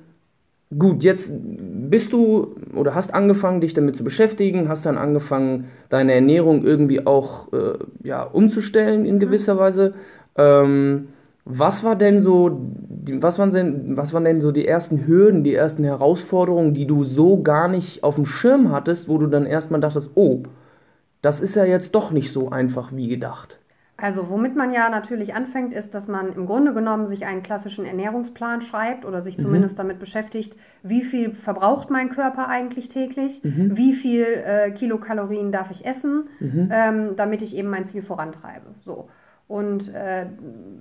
Gut, 0.77 1.05
jetzt 1.05 1.31
bist 1.33 2.13
du 2.13 2.57
oder 2.75 2.95
hast 2.95 3.15
angefangen, 3.15 3.61
dich 3.61 3.75
damit 3.75 3.97
zu 3.97 4.03
beschäftigen, 4.03 4.69
hast 4.69 4.85
dann 4.87 4.99
angefangen, 4.99 5.69
deine 5.89 6.15
Ernährung 6.15 6.65
irgendwie 6.65 7.07
auch 7.07 7.53
äh, 7.53 7.79
ja, 8.03 8.23
umzustellen 8.25 9.07
in 9.07 9.21
gewisser 9.21 9.55
mhm. 9.55 9.59
Weise. 9.59 9.95
Ähm, 10.37 11.09
Was 11.47 11.85
war 11.85 11.97
denn 11.97 12.21
so, 12.21 12.73
was 13.21 13.39
waren 13.39 13.51
denn, 13.51 13.97
was 13.97 14.13
waren 14.15 14.25
denn 14.25 14.41
so 14.41 14.51
die 14.53 14.67
ersten 14.67 15.07
Hürden, 15.07 15.45
die 15.45 15.55
ersten 15.55 15.85
Herausforderungen, 15.85 16.75
die 16.75 16.87
du 16.87 17.05
so 17.05 17.43
gar 17.43 17.69
nicht 17.69 18.03
auf 18.03 18.17
dem 18.17 18.27
Schirm 18.27 18.73
hattest, 18.73 19.09
wo 19.09 19.19
du 19.19 19.27
dann 19.29 19.47
erstmal 19.47 19.81
dachtest, 19.81 20.13
oh, 20.17 20.45
das 21.23 21.41
ist 21.41 21.55
ja 21.57 21.65
jetzt 21.65 21.95
doch 21.95 22.11
nicht 22.13 22.33
so 22.33 22.51
einfach 22.51 22.93
wie 22.93 23.09
gedacht? 23.09 23.59
Also 23.97 24.29
womit 24.29 24.57
man 24.57 24.73
ja 24.73 24.89
natürlich 24.89 25.35
anfängt, 25.35 25.73
ist, 25.73 25.95
dass 25.95 26.09
man 26.09 26.33
im 26.33 26.47
Grunde 26.47 26.75
genommen 26.75 27.07
sich 27.07 27.27
einen 27.27 27.45
klassischen 27.45 27.85
Ernährungsplan 27.85 28.61
schreibt 28.61 29.05
oder 29.05 29.23
sich 29.23 29.39
mhm. 29.39 29.43
zumindest 29.43 29.79
damit 29.79 30.01
beschäftigt, 30.01 30.57
wie 30.83 31.05
viel 31.05 31.33
verbraucht 31.33 31.91
mein 31.91 32.11
Körper 32.11 32.49
eigentlich 32.49 32.89
täglich, 32.89 33.43
mhm. 33.45 33.77
wie 33.77 33.93
viel 33.93 34.25
äh, 34.25 34.73
Kilokalorien 34.73 35.53
darf 35.53 35.71
ich 35.71 35.87
essen, 35.87 36.25
mhm. 36.41 36.69
ähm, 36.73 37.17
damit 37.17 37.43
ich 37.43 37.57
eben 37.57 37.71
mein 37.71 37.85
Ziel 37.85 38.03
vorantreibe. 38.03 38.67
So. 38.85 39.09
Und 39.47 39.95
äh, 39.95 40.27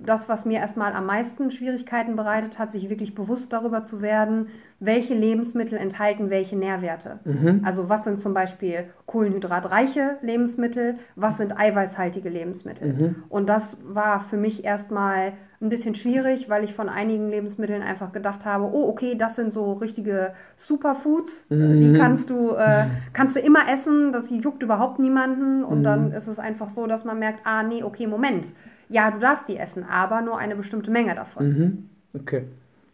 das, 0.04 0.28
was 0.28 0.44
mir 0.44 0.58
erstmal 0.58 0.94
am 0.94 1.06
meisten 1.06 1.50
Schwierigkeiten 1.50 2.16
bereitet 2.16 2.58
hat, 2.58 2.72
sich 2.72 2.88
wirklich 2.88 3.14
bewusst 3.14 3.52
darüber 3.52 3.82
zu 3.82 4.00
werden, 4.00 4.48
welche 4.80 5.14
Lebensmittel 5.14 5.78
enthalten 5.78 6.30
welche 6.30 6.56
Nährwerte. 6.56 7.18
Mhm. 7.24 7.62
Also 7.64 7.88
was 7.88 8.04
sind 8.04 8.18
zum 8.18 8.34
Beispiel 8.34 8.84
kohlenhydratreiche 9.06 10.18
Lebensmittel, 10.22 10.96
was 11.16 11.36
sind 11.36 11.58
eiweißhaltige 11.58 12.28
Lebensmittel. 12.28 12.92
Mhm. 12.92 13.16
Und 13.28 13.48
das 13.48 13.76
war 13.84 14.20
für 14.20 14.36
mich 14.36 14.64
erstmal 14.64 15.32
ein 15.60 15.68
bisschen 15.70 15.94
schwierig, 15.94 16.50
weil 16.50 16.64
ich 16.64 16.74
von 16.74 16.88
einigen 16.88 17.30
Lebensmitteln 17.30 17.82
einfach 17.82 18.12
gedacht 18.12 18.44
habe, 18.44 18.64
oh, 18.64 18.88
okay, 18.88 19.14
das 19.16 19.36
sind 19.36 19.52
so 19.52 19.72
richtige 19.74 20.34
Superfoods, 20.58 21.44
mhm. 21.48 21.80
die 21.80 21.98
kannst 21.98 22.28
du, 22.28 22.50
äh, 22.50 22.86
kannst 23.12 23.36
du 23.36 23.40
immer 23.40 23.68
essen, 23.72 24.12
das 24.12 24.28
juckt 24.30 24.62
überhaupt 24.62 24.98
niemanden 24.98 25.64
und 25.64 25.78
mhm. 25.78 25.84
dann 25.84 26.12
ist 26.12 26.26
es 26.26 26.38
einfach 26.38 26.68
so, 26.68 26.86
dass 26.86 27.04
man 27.04 27.18
merkt, 27.18 27.40
ah, 27.44 27.62
nee, 27.62 27.82
okay, 27.82 28.06
Moment, 28.06 28.46
ja, 28.88 29.10
du 29.10 29.18
darfst 29.18 29.48
die 29.48 29.56
essen, 29.56 29.84
aber 29.84 30.20
nur 30.20 30.38
eine 30.38 30.56
bestimmte 30.56 30.90
Menge 30.90 31.14
davon. 31.14 31.48
Mhm. 31.48 31.88
Okay. 32.20 32.44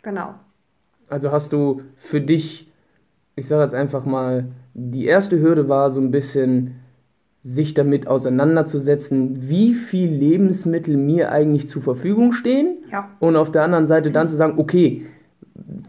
Genau. 0.02 0.34
Also 1.10 1.32
hast 1.32 1.52
du 1.52 1.82
für 1.96 2.20
dich, 2.20 2.70
ich 3.36 3.48
sage 3.48 3.62
jetzt 3.62 3.74
einfach 3.74 4.04
mal, 4.04 4.46
die 4.74 5.06
erste 5.06 5.40
Hürde 5.40 5.68
war 5.68 5.90
so 5.90 6.00
ein 6.00 6.10
bisschen 6.10 6.76
sich 7.42 7.74
damit 7.74 8.06
auseinanderzusetzen, 8.06 9.48
wie 9.48 9.74
viel 9.74 10.10
Lebensmittel 10.10 10.96
mir 10.96 11.32
eigentlich 11.32 11.68
zur 11.68 11.82
Verfügung 11.82 12.32
stehen. 12.32 12.78
Ja. 12.90 13.08
Und 13.18 13.36
auf 13.36 13.50
der 13.50 13.62
anderen 13.62 13.86
Seite 13.86 14.10
dann 14.10 14.28
zu 14.28 14.36
sagen, 14.36 14.58
okay, 14.58 15.06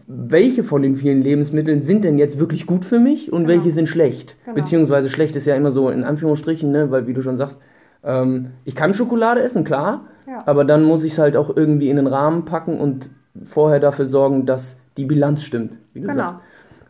welche 0.06 0.64
von 0.64 0.82
den 0.82 0.96
vielen 0.96 1.22
Lebensmitteln 1.22 1.80
sind 1.80 2.04
denn 2.04 2.18
jetzt 2.18 2.38
wirklich 2.38 2.66
gut 2.66 2.84
für 2.84 2.98
mich 2.98 3.32
und 3.32 3.46
genau. 3.46 3.54
welche 3.54 3.70
sind 3.70 3.88
schlecht? 3.88 4.36
Genau. 4.44 4.56
Beziehungsweise 4.56 5.08
schlecht 5.08 5.36
ist 5.36 5.46
ja 5.46 5.54
immer 5.54 5.72
so 5.72 5.90
in 5.90 6.04
Anführungsstrichen, 6.04 6.70
ne? 6.70 6.90
weil 6.90 7.06
wie 7.06 7.14
du 7.14 7.22
schon 7.22 7.36
sagst, 7.36 7.60
ähm, 8.02 8.48
ich 8.64 8.74
kann 8.74 8.94
Schokolade 8.94 9.42
essen, 9.42 9.64
klar, 9.64 10.06
ja. 10.26 10.42
aber 10.46 10.64
dann 10.64 10.84
muss 10.84 11.04
ich 11.04 11.12
es 11.12 11.18
halt 11.18 11.36
auch 11.36 11.54
irgendwie 11.54 11.90
in 11.90 11.96
den 11.96 12.06
Rahmen 12.06 12.44
packen 12.44 12.78
und 12.78 13.10
vorher 13.44 13.80
dafür 13.80 14.06
sorgen, 14.06 14.46
dass 14.46 14.78
die 14.96 15.04
Bilanz 15.04 15.42
stimmt, 15.42 15.78
wie 15.94 16.00
du 16.00 16.08
genau. 16.08 16.18
sagst. 16.18 16.36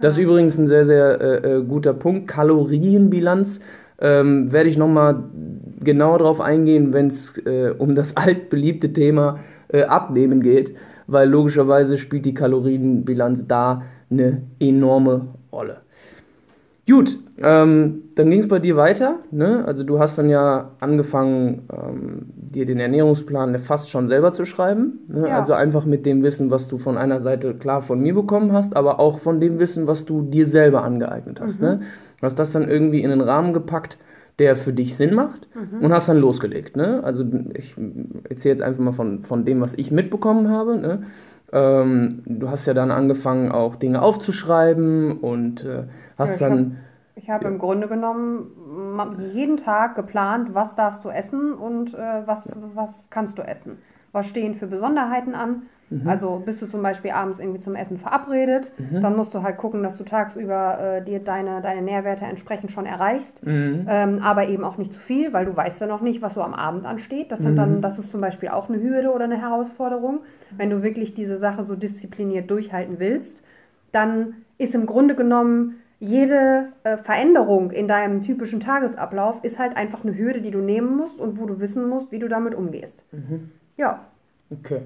Das 0.00 0.14
ist 0.14 0.18
genau. 0.18 0.32
übrigens 0.32 0.58
ein 0.58 0.66
sehr, 0.66 0.84
sehr 0.84 1.20
äh, 1.20 1.56
äh 1.58 1.62
guter 1.62 1.94
Punkt. 1.94 2.28
Kalorienbilanz 2.28 3.60
ähm, 4.00 4.52
werde 4.52 4.68
ich 4.68 4.76
nochmal 4.76 5.22
genauer 5.80 6.18
darauf 6.18 6.40
eingehen, 6.40 6.92
wenn 6.92 7.06
es 7.06 7.36
äh, 7.46 7.70
um 7.76 7.94
das 7.94 8.16
altbeliebte 8.16 8.92
Thema 8.92 9.38
äh, 9.68 9.84
Abnehmen 9.84 10.42
geht, 10.42 10.74
weil 11.06 11.28
logischerweise 11.28 11.98
spielt 11.98 12.26
die 12.26 12.34
Kalorienbilanz 12.34 13.46
da 13.46 13.82
eine 14.10 14.42
enorme 14.58 15.28
Rolle. 15.52 15.82
Gut, 16.88 17.16
ähm, 17.38 18.02
dann 18.16 18.30
ging 18.30 18.40
es 18.40 18.48
bei 18.48 18.58
dir 18.58 18.76
weiter. 18.76 19.20
Ne? 19.30 19.64
Also 19.64 19.84
du 19.84 20.00
hast 20.00 20.18
dann 20.18 20.28
ja 20.28 20.72
angefangen, 20.80 21.68
ähm, 21.72 22.26
dir 22.34 22.66
den 22.66 22.80
Ernährungsplan 22.80 23.56
fast 23.60 23.88
schon 23.88 24.08
selber 24.08 24.32
zu 24.32 24.44
schreiben. 24.44 24.98
Ne? 25.06 25.28
Ja. 25.28 25.38
Also 25.38 25.52
einfach 25.52 25.84
mit 25.84 26.04
dem 26.06 26.24
Wissen, 26.24 26.50
was 26.50 26.66
du 26.66 26.78
von 26.78 26.98
einer 26.98 27.20
Seite 27.20 27.54
klar 27.54 27.82
von 27.82 28.00
mir 28.00 28.14
bekommen 28.14 28.52
hast, 28.52 28.74
aber 28.74 28.98
auch 28.98 29.20
von 29.20 29.38
dem 29.38 29.60
Wissen, 29.60 29.86
was 29.86 30.04
du 30.04 30.22
dir 30.22 30.46
selber 30.46 30.82
angeeignet 30.82 31.40
hast. 31.40 31.60
Mhm. 31.60 31.66
Ne? 31.66 31.80
Du 32.20 32.26
hast 32.26 32.38
das 32.38 32.50
dann 32.50 32.68
irgendwie 32.68 33.02
in 33.02 33.10
den 33.10 33.20
Rahmen 33.20 33.52
gepackt, 33.54 33.96
der 34.40 34.56
für 34.56 34.72
dich 34.72 34.96
Sinn 34.96 35.14
macht 35.14 35.46
mhm. 35.54 35.84
und 35.84 35.92
hast 35.92 36.08
dann 36.08 36.18
losgelegt. 36.18 36.76
Ne? 36.76 37.00
Also 37.04 37.24
ich 37.54 37.76
erzähle 38.28 38.54
jetzt 38.54 38.62
einfach 38.62 38.82
mal 38.82 38.92
von, 38.92 39.22
von 39.22 39.44
dem, 39.44 39.60
was 39.60 39.74
ich 39.74 39.92
mitbekommen 39.92 40.48
habe. 40.48 40.76
Ne? 40.76 41.04
Ähm, 41.52 42.22
du 42.24 42.48
hast 42.48 42.66
ja 42.66 42.74
dann 42.74 42.90
angefangen, 42.90 43.52
auch 43.52 43.76
Dinge 43.76 44.00
aufzuschreiben 44.00 45.18
und 45.18 45.64
äh, 45.64 45.84
hast 46.18 46.40
ja, 46.40 46.48
dann. 46.48 46.78
ich 47.14 47.28
habe 47.28 47.46
im 47.46 47.58
Grunde 47.58 47.88
genommen 47.88 48.98
jeden 49.32 49.58
Tag 49.58 49.94
geplant, 49.94 50.54
was 50.54 50.74
darfst 50.74 51.04
du 51.04 51.10
essen 51.10 51.52
und 51.52 51.94
äh, 51.94 52.26
was, 52.26 52.46
ja. 52.46 52.54
was 52.74 53.08
kannst 53.10 53.38
du 53.38 53.42
essen. 53.42 53.78
Was 54.12 54.26
stehen 54.26 54.54
für 54.54 54.66
Besonderheiten 54.66 55.34
an? 55.34 55.62
Mhm. 55.92 56.08
Also 56.08 56.42
bist 56.44 56.62
du 56.62 56.66
zum 56.66 56.82
Beispiel 56.82 57.10
abends 57.10 57.38
irgendwie 57.38 57.60
zum 57.60 57.74
Essen 57.74 57.98
verabredet, 57.98 58.72
mhm. 58.78 59.02
dann 59.02 59.16
musst 59.16 59.34
du 59.34 59.42
halt 59.42 59.58
gucken, 59.58 59.82
dass 59.82 59.96
du 59.98 60.04
tagsüber 60.04 60.78
äh, 60.80 61.04
dir 61.04 61.20
deine, 61.20 61.60
deine 61.60 61.82
Nährwerte 61.82 62.24
entsprechend 62.24 62.72
schon 62.72 62.86
erreichst, 62.86 63.44
mhm. 63.44 63.86
ähm, 63.88 64.20
aber 64.22 64.48
eben 64.48 64.64
auch 64.64 64.78
nicht 64.78 64.92
zu 64.92 64.98
viel, 64.98 65.32
weil 65.32 65.44
du 65.44 65.54
weißt 65.54 65.80
ja 65.80 65.86
noch 65.86 66.00
nicht, 66.00 66.22
was 66.22 66.34
so 66.34 66.42
am 66.42 66.54
Abend 66.54 66.86
ansteht. 66.86 67.30
Das 67.30 67.40
sind 67.40 67.56
dann, 67.56 67.76
mhm. 67.76 67.80
das 67.82 67.98
ist 67.98 68.10
zum 68.10 68.20
Beispiel 68.20 68.48
auch 68.48 68.68
eine 68.68 68.82
Hürde 68.82 69.12
oder 69.12 69.24
eine 69.24 69.40
Herausforderung. 69.40 70.20
Wenn 70.56 70.70
du 70.70 70.82
wirklich 70.82 71.14
diese 71.14 71.36
Sache 71.36 71.62
so 71.62 71.76
diszipliniert 71.76 72.50
durchhalten 72.50 72.98
willst, 72.98 73.42
dann 73.90 74.34
ist 74.58 74.74
im 74.74 74.86
Grunde 74.86 75.14
genommen 75.14 75.76
jede 75.98 76.68
äh, 76.82 76.96
Veränderung 76.96 77.70
in 77.70 77.86
deinem 77.86 78.22
typischen 78.22 78.58
Tagesablauf 78.58 79.44
ist 79.44 79.58
halt 79.58 79.76
einfach 79.76 80.02
eine 80.02 80.16
Hürde, 80.16 80.40
die 80.40 80.50
du 80.50 80.58
nehmen 80.58 80.96
musst 80.96 81.20
und 81.20 81.38
wo 81.38 81.46
du 81.46 81.60
wissen 81.60 81.88
musst, 81.88 82.10
wie 82.10 82.18
du 82.18 82.28
damit 82.28 82.54
umgehst. 82.54 83.02
Mhm. 83.12 83.50
Ja. 83.76 84.00
Okay. 84.50 84.80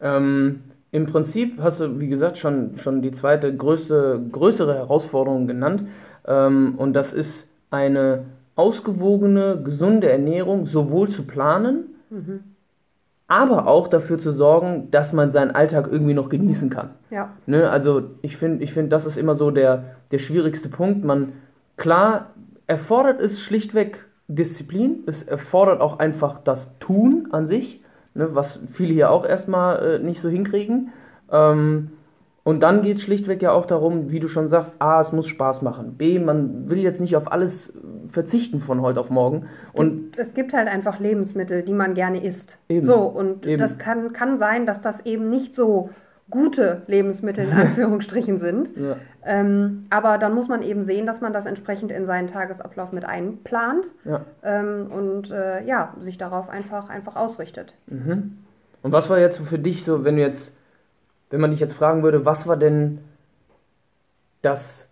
Ähm, 0.00 0.60
Im 0.92 1.06
Prinzip 1.06 1.60
hast 1.60 1.80
du, 1.80 1.98
wie 1.98 2.08
gesagt, 2.08 2.38
schon, 2.38 2.78
schon 2.78 3.02
die 3.02 3.12
zweite 3.12 3.54
größte, 3.54 4.20
größere 4.30 4.74
Herausforderung 4.74 5.46
genannt. 5.46 5.84
Ähm, 6.26 6.74
und 6.76 6.94
das 6.94 7.12
ist 7.12 7.48
eine 7.70 8.24
ausgewogene, 8.56 9.60
gesunde 9.62 10.10
Ernährung 10.10 10.66
sowohl 10.66 11.08
zu 11.08 11.24
planen, 11.24 11.94
mhm. 12.10 12.40
aber 13.28 13.66
auch 13.66 13.88
dafür 13.88 14.18
zu 14.18 14.32
sorgen, 14.32 14.90
dass 14.90 15.12
man 15.12 15.30
seinen 15.30 15.50
Alltag 15.50 15.88
irgendwie 15.90 16.14
noch 16.14 16.30
genießen 16.30 16.70
kann. 16.70 16.90
Ja. 17.10 17.30
Ne? 17.44 17.68
Also 17.68 18.02
ich 18.22 18.36
finde, 18.38 18.64
ich 18.64 18.72
find, 18.72 18.92
das 18.92 19.04
ist 19.04 19.18
immer 19.18 19.34
so 19.34 19.50
der, 19.50 19.96
der 20.10 20.18
schwierigste 20.18 20.70
Punkt. 20.70 21.04
Man, 21.04 21.34
klar, 21.76 22.30
erfordert 22.66 23.20
es 23.20 23.40
schlichtweg 23.40 24.06
Disziplin, 24.28 25.04
es 25.06 25.22
erfordert 25.22 25.80
auch 25.80 25.98
einfach 25.98 26.40
das 26.42 26.68
Tun 26.78 27.28
an 27.30 27.46
sich 27.46 27.82
ne, 28.16 28.34
was 28.34 28.60
viele 28.72 28.92
hier 28.92 29.10
auch 29.10 29.24
erstmal 29.24 29.96
äh, 29.96 29.98
nicht 29.98 30.20
so 30.20 30.28
hinkriegen. 30.28 30.92
Ähm, 31.30 31.90
und 32.46 32.62
dann 32.62 32.82
geht 32.82 32.98
es 32.98 33.02
schlichtweg 33.02 33.42
ja 33.42 33.50
auch 33.50 33.66
darum, 33.66 34.12
wie 34.12 34.20
du 34.20 34.28
schon 34.28 34.46
sagst, 34.46 34.74
A, 34.78 35.00
es 35.00 35.10
muss 35.10 35.26
Spaß 35.26 35.62
machen. 35.62 35.94
B, 35.96 36.20
man 36.20 36.68
will 36.68 36.78
jetzt 36.78 37.00
nicht 37.00 37.16
auf 37.16 37.32
alles 37.32 37.72
verzichten 38.08 38.60
von 38.60 38.82
heute 38.82 39.00
auf 39.00 39.10
morgen. 39.10 39.46
Es 39.64 39.72
und 39.72 40.12
gibt, 40.12 40.18
es 40.18 40.34
gibt 40.34 40.52
halt 40.52 40.68
einfach 40.68 41.00
Lebensmittel, 41.00 41.62
die 41.62 41.72
man 41.72 41.94
gerne 41.94 42.22
isst. 42.22 42.58
Eben, 42.68 42.86
so, 42.86 42.98
und 43.00 43.46
eben. 43.46 43.58
das 43.58 43.78
kann, 43.78 44.12
kann 44.12 44.38
sein, 44.38 44.64
dass 44.64 44.80
das 44.80 45.04
eben 45.04 45.28
nicht 45.28 45.56
so 45.56 45.90
gute 46.30 46.82
Lebensmittel 46.86 47.44
in 47.44 47.52
Anführungsstrichen 47.52 48.38
sind. 48.38 48.76
Ja. 48.76 48.96
Ähm, 49.24 49.86
aber 49.90 50.18
dann 50.18 50.34
muss 50.34 50.48
man 50.48 50.62
eben 50.62 50.82
sehen, 50.82 51.06
dass 51.06 51.20
man 51.20 51.32
das 51.32 51.46
entsprechend 51.46 51.92
in 51.92 52.06
seinen 52.06 52.26
Tagesablauf 52.26 52.92
mit 52.92 53.04
einplant 53.04 53.90
ja. 54.04 54.24
ähm, 54.42 54.90
und 54.90 55.30
äh, 55.30 55.64
ja, 55.64 55.94
sich 56.00 56.18
darauf 56.18 56.48
einfach, 56.48 56.88
einfach 56.88 57.16
ausrichtet. 57.16 57.74
Mhm. 57.86 58.38
Und 58.82 58.92
was 58.92 59.08
war 59.08 59.18
jetzt 59.18 59.38
für 59.38 59.58
dich 59.58 59.84
so, 59.84 60.04
wenn 60.04 60.16
du 60.16 60.22
jetzt, 60.22 60.56
wenn 61.30 61.40
man 61.40 61.50
dich 61.50 61.60
jetzt 61.60 61.74
fragen 61.74 62.02
würde, 62.02 62.24
was 62.24 62.46
war 62.46 62.56
denn 62.56 62.98
das 64.42 64.88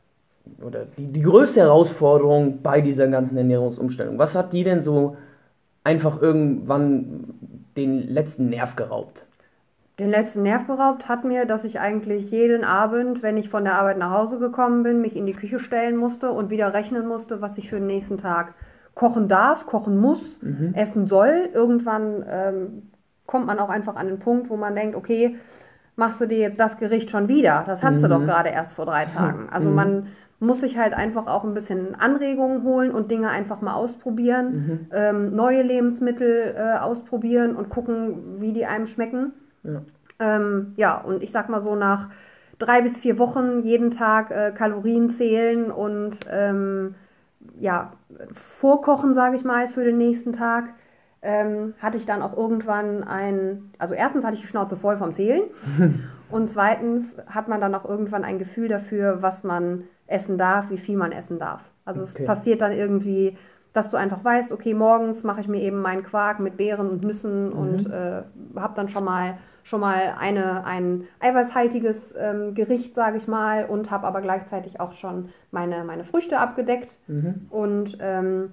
oder 0.60 0.84
die, 0.98 1.06
die 1.06 1.22
größte 1.22 1.60
Herausforderung 1.60 2.60
bei 2.62 2.80
dieser 2.80 3.08
ganzen 3.08 3.36
Ernährungsumstellung? 3.36 4.18
Was 4.18 4.34
hat 4.34 4.52
die 4.52 4.64
denn 4.64 4.82
so 4.82 5.16
einfach 5.84 6.20
irgendwann 6.20 7.34
den 7.76 8.08
letzten 8.08 8.50
Nerv 8.50 8.76
geraubt? 8.76 9.23
Den 9.98 10.10
letzten 10.10 10.42
Nerv 10.42 10.66
geraubt 10.66 11.08
hat 11.08 11.24
mir, 11.24 11.44
dass 11.46 11.62
ich 11.62 11.78
eigentlich 11.78 12.30
jeden 12.32 12.64
Abend, 12.64 13.22
wenn 13.22 13.36
ich 13.36 13.48
von 13.48 13.62
der 13.62 13.74
Arbeit 13.74 13.96
nach 13.96 14.10
Hause 14.10 14.40
gekommen 14.40 14.82
bin, 14.82 15.00
mich 15.00 15.16
in 15.16 15.24
die 15.24 15.34
Küche 15.34 15.60
stellen 15.60 15.96
musste 15.96 16.32
und 16.32 16.50
wieder 16.50 16.74
rechnen 16.74 17.06
musste, 17.06 17.40
was 17.40 17.58
ich 17.58 17.70
für 17.70 17.76
den 17.76 17.86
nächsten 17.86 18.18
Tag 18.18 18.54
kochen 18.94 19.28
darf, 19.28 19.66
kochen 19.66 19.98
muss, 19.98 20.20
mhm. 20.42 20.72
essen 20.74 21.06
soll. 21.06 21.48
Irgendwann 21.52 22.24
ähm, 22.28 22.82
kommt 23.26 23.46
man 23.46 23.60
auch 23.60 23.68
einfach 23.68 23.94
an 23.94 24.08
den 24.08 24.18
Punkt, 24.18 24.50
wo 24.50 24.56
man 24.56 24.74
denkt, 24.74 24.96
okay, 24.96 25.36
machst 25.94 26.20
du 26.20 26.26
dir 26.26 26.38
jetzt 26.38 26.58
das 26.58 26.76
Gericht 26.78 27.10
schon 27.10 27.28
wieder? 27.28 27.62
Das 27.64 27.84
hattest 27.84 28.02
mhm. 28.02 28.08
du 28.08 28.14
doch 28.14 28.20
mhm. 28.20 28.26
gerade 28.26 28.48
erst 28.48 28.74
vor 28.74 28.86
drei 28.86 29.04
Tagen. 29.06 29.48
Also 29.52 29.68
mhm. 29.68 29.74
man 29.76 30.06
muss 30.40 30.60
sich 30.60 30.76
halt 30.76 30.94
einfach 30.94 31.28
auch 31.28 31.44
ein 31.44 31.54
bisschen 31.54 31.94
Anregungen 31.94 32.64
holen 32.64 32.90
und 32.90 33.12
Dinge 33.12 33.30
einfach 33.30 33.60
mal 33.60 33.74
ausprobieren, 33.74 34.46
mhm. 34.52 34.86
ähm, 34.92 35.36
neue 35.36 35.62
Lebensmittel 35.62 36.54
äh, 36.56 36.78
ausprobieren 36.78 37.54
und 37.54 37.70
gucken, 37.70 38.40
wie 38.40 38.52
die 38.52 38.66
einem 38.66 38.86
schmecken. 38.86 39.32
Ja. 39.64 39.82
Ähm, 40.20 40.72
ja, 40.76 40.98
und 40.98 41.22
ich 41.22 41.32
sag 41.32 41.48
mal 41.48 41.60
so 41.60 41.74
nach 41.74 42.08
drei 42.58 42.82
bis 42.82 43.00
vier 43.00 43.18
Wochen 43.18 43.60
jeden 43.60 43.90
Tag 43.90 44.30
äh, 44.30 44.52
Kalorien 44.52 45.10
zählen 45.10 45.70
und 45.70 46.20
ähm, 46.30 46.94
ja, 47.58 47.92
vorkochen, 48.32 49.14
sage 49.14 49.36
ich 49.36 49.44
mal, 49.44 49.68
für 49.68 49.84
den 49.84 49.98
nächsten 49.98 50.32
Tag, 50.32 50.70
ähm, 51.22 51.74
hatte 51.80 51.98
ich 51.98 52.06
dann 52.06 52.22
auch 52.22 52.36
irgendwann 52.36 53.02
ein, 53.02 53.70
also 53.78 53.94
erstens 53.94 54.24
hatte 54.24 54.34
ich 54.34 54.42
die 54.42 54.46
Schnauze 54.46 54.76
voll 54.76 54.96
vom 54.96 55.12
Zählen 55.12 55.44
und 56.30 56.48
zweitens 56.48 57.06
hat 57.26 57.48
man 57.48 57.60
dann 57.60 57.74
auch 57.74 57.84
irgendwann 57.84 58.24
ein 58.24 58.38
Gefühl 58.38 58.68
dafür, 58.68 59.22
was 59.22 59.42
man 59.42 59.84
essen 60.06 60.38
darf, 60.38 60.70
wie 60.70 60.78
viel 60.78 60.96
man 60.96 61.12
essen 61.12 61.38
darf. 61.38 61.62
Also 61.84 62.02
okay. 62.02 62.12
es 62.18 62.26
passiert 62.26 62.60
dann 62.60 62.72
irgendwie, 62.72 63.36
dass 63.72 63.90
du 63.90 63.96
einfach 63.96 64.22
weißt, 64.22 64.52
okay, 64.52 64.74
morgens 64.74 65.24
mache 65.24 65.40
ich 65.40 65.48
mir 65.48 65.60
eben 65.60 65.80
meinen 65.80 66.02
Quark 66.02 66.40
mit 66.40 66.56
Beeren 66.56 66.90
und 66.90 67.02
Nüssen 67.02 67.50
mhm. 67.50 67.58
und 67.58 67.90
äh, 67.90 68.22
habe 68.56 68.74
dann 68.76 68.88
schon 68.88 69.04
mal 69.04 69.38
schon 69.64 69.80
mal 69.80 70.14
eine, 70.18 70.64
ein 70.64 71.08
eiweißhaltiges 71.20 72.14
ähm, 72.16 72.54
Gericht, 72.54 72.94
sage 72.94 73.16
ich 73.16 73.26
mal, 73.26 73.64
und 73.64 73.90
habe 73.90 74.06
aber 74.06 74.20
gleichzeitig 74.20 74.78
auch 74.78 74.92
schon 74.92 75.30
meine, 75.50 75.82
meine 75.84 76.04
Früchte 76.04 76.38
abgedeckt. 76.38 76.98
Mhm. 77.08 77.46
Und 77.50 77.96
ähm, 78.00 78.52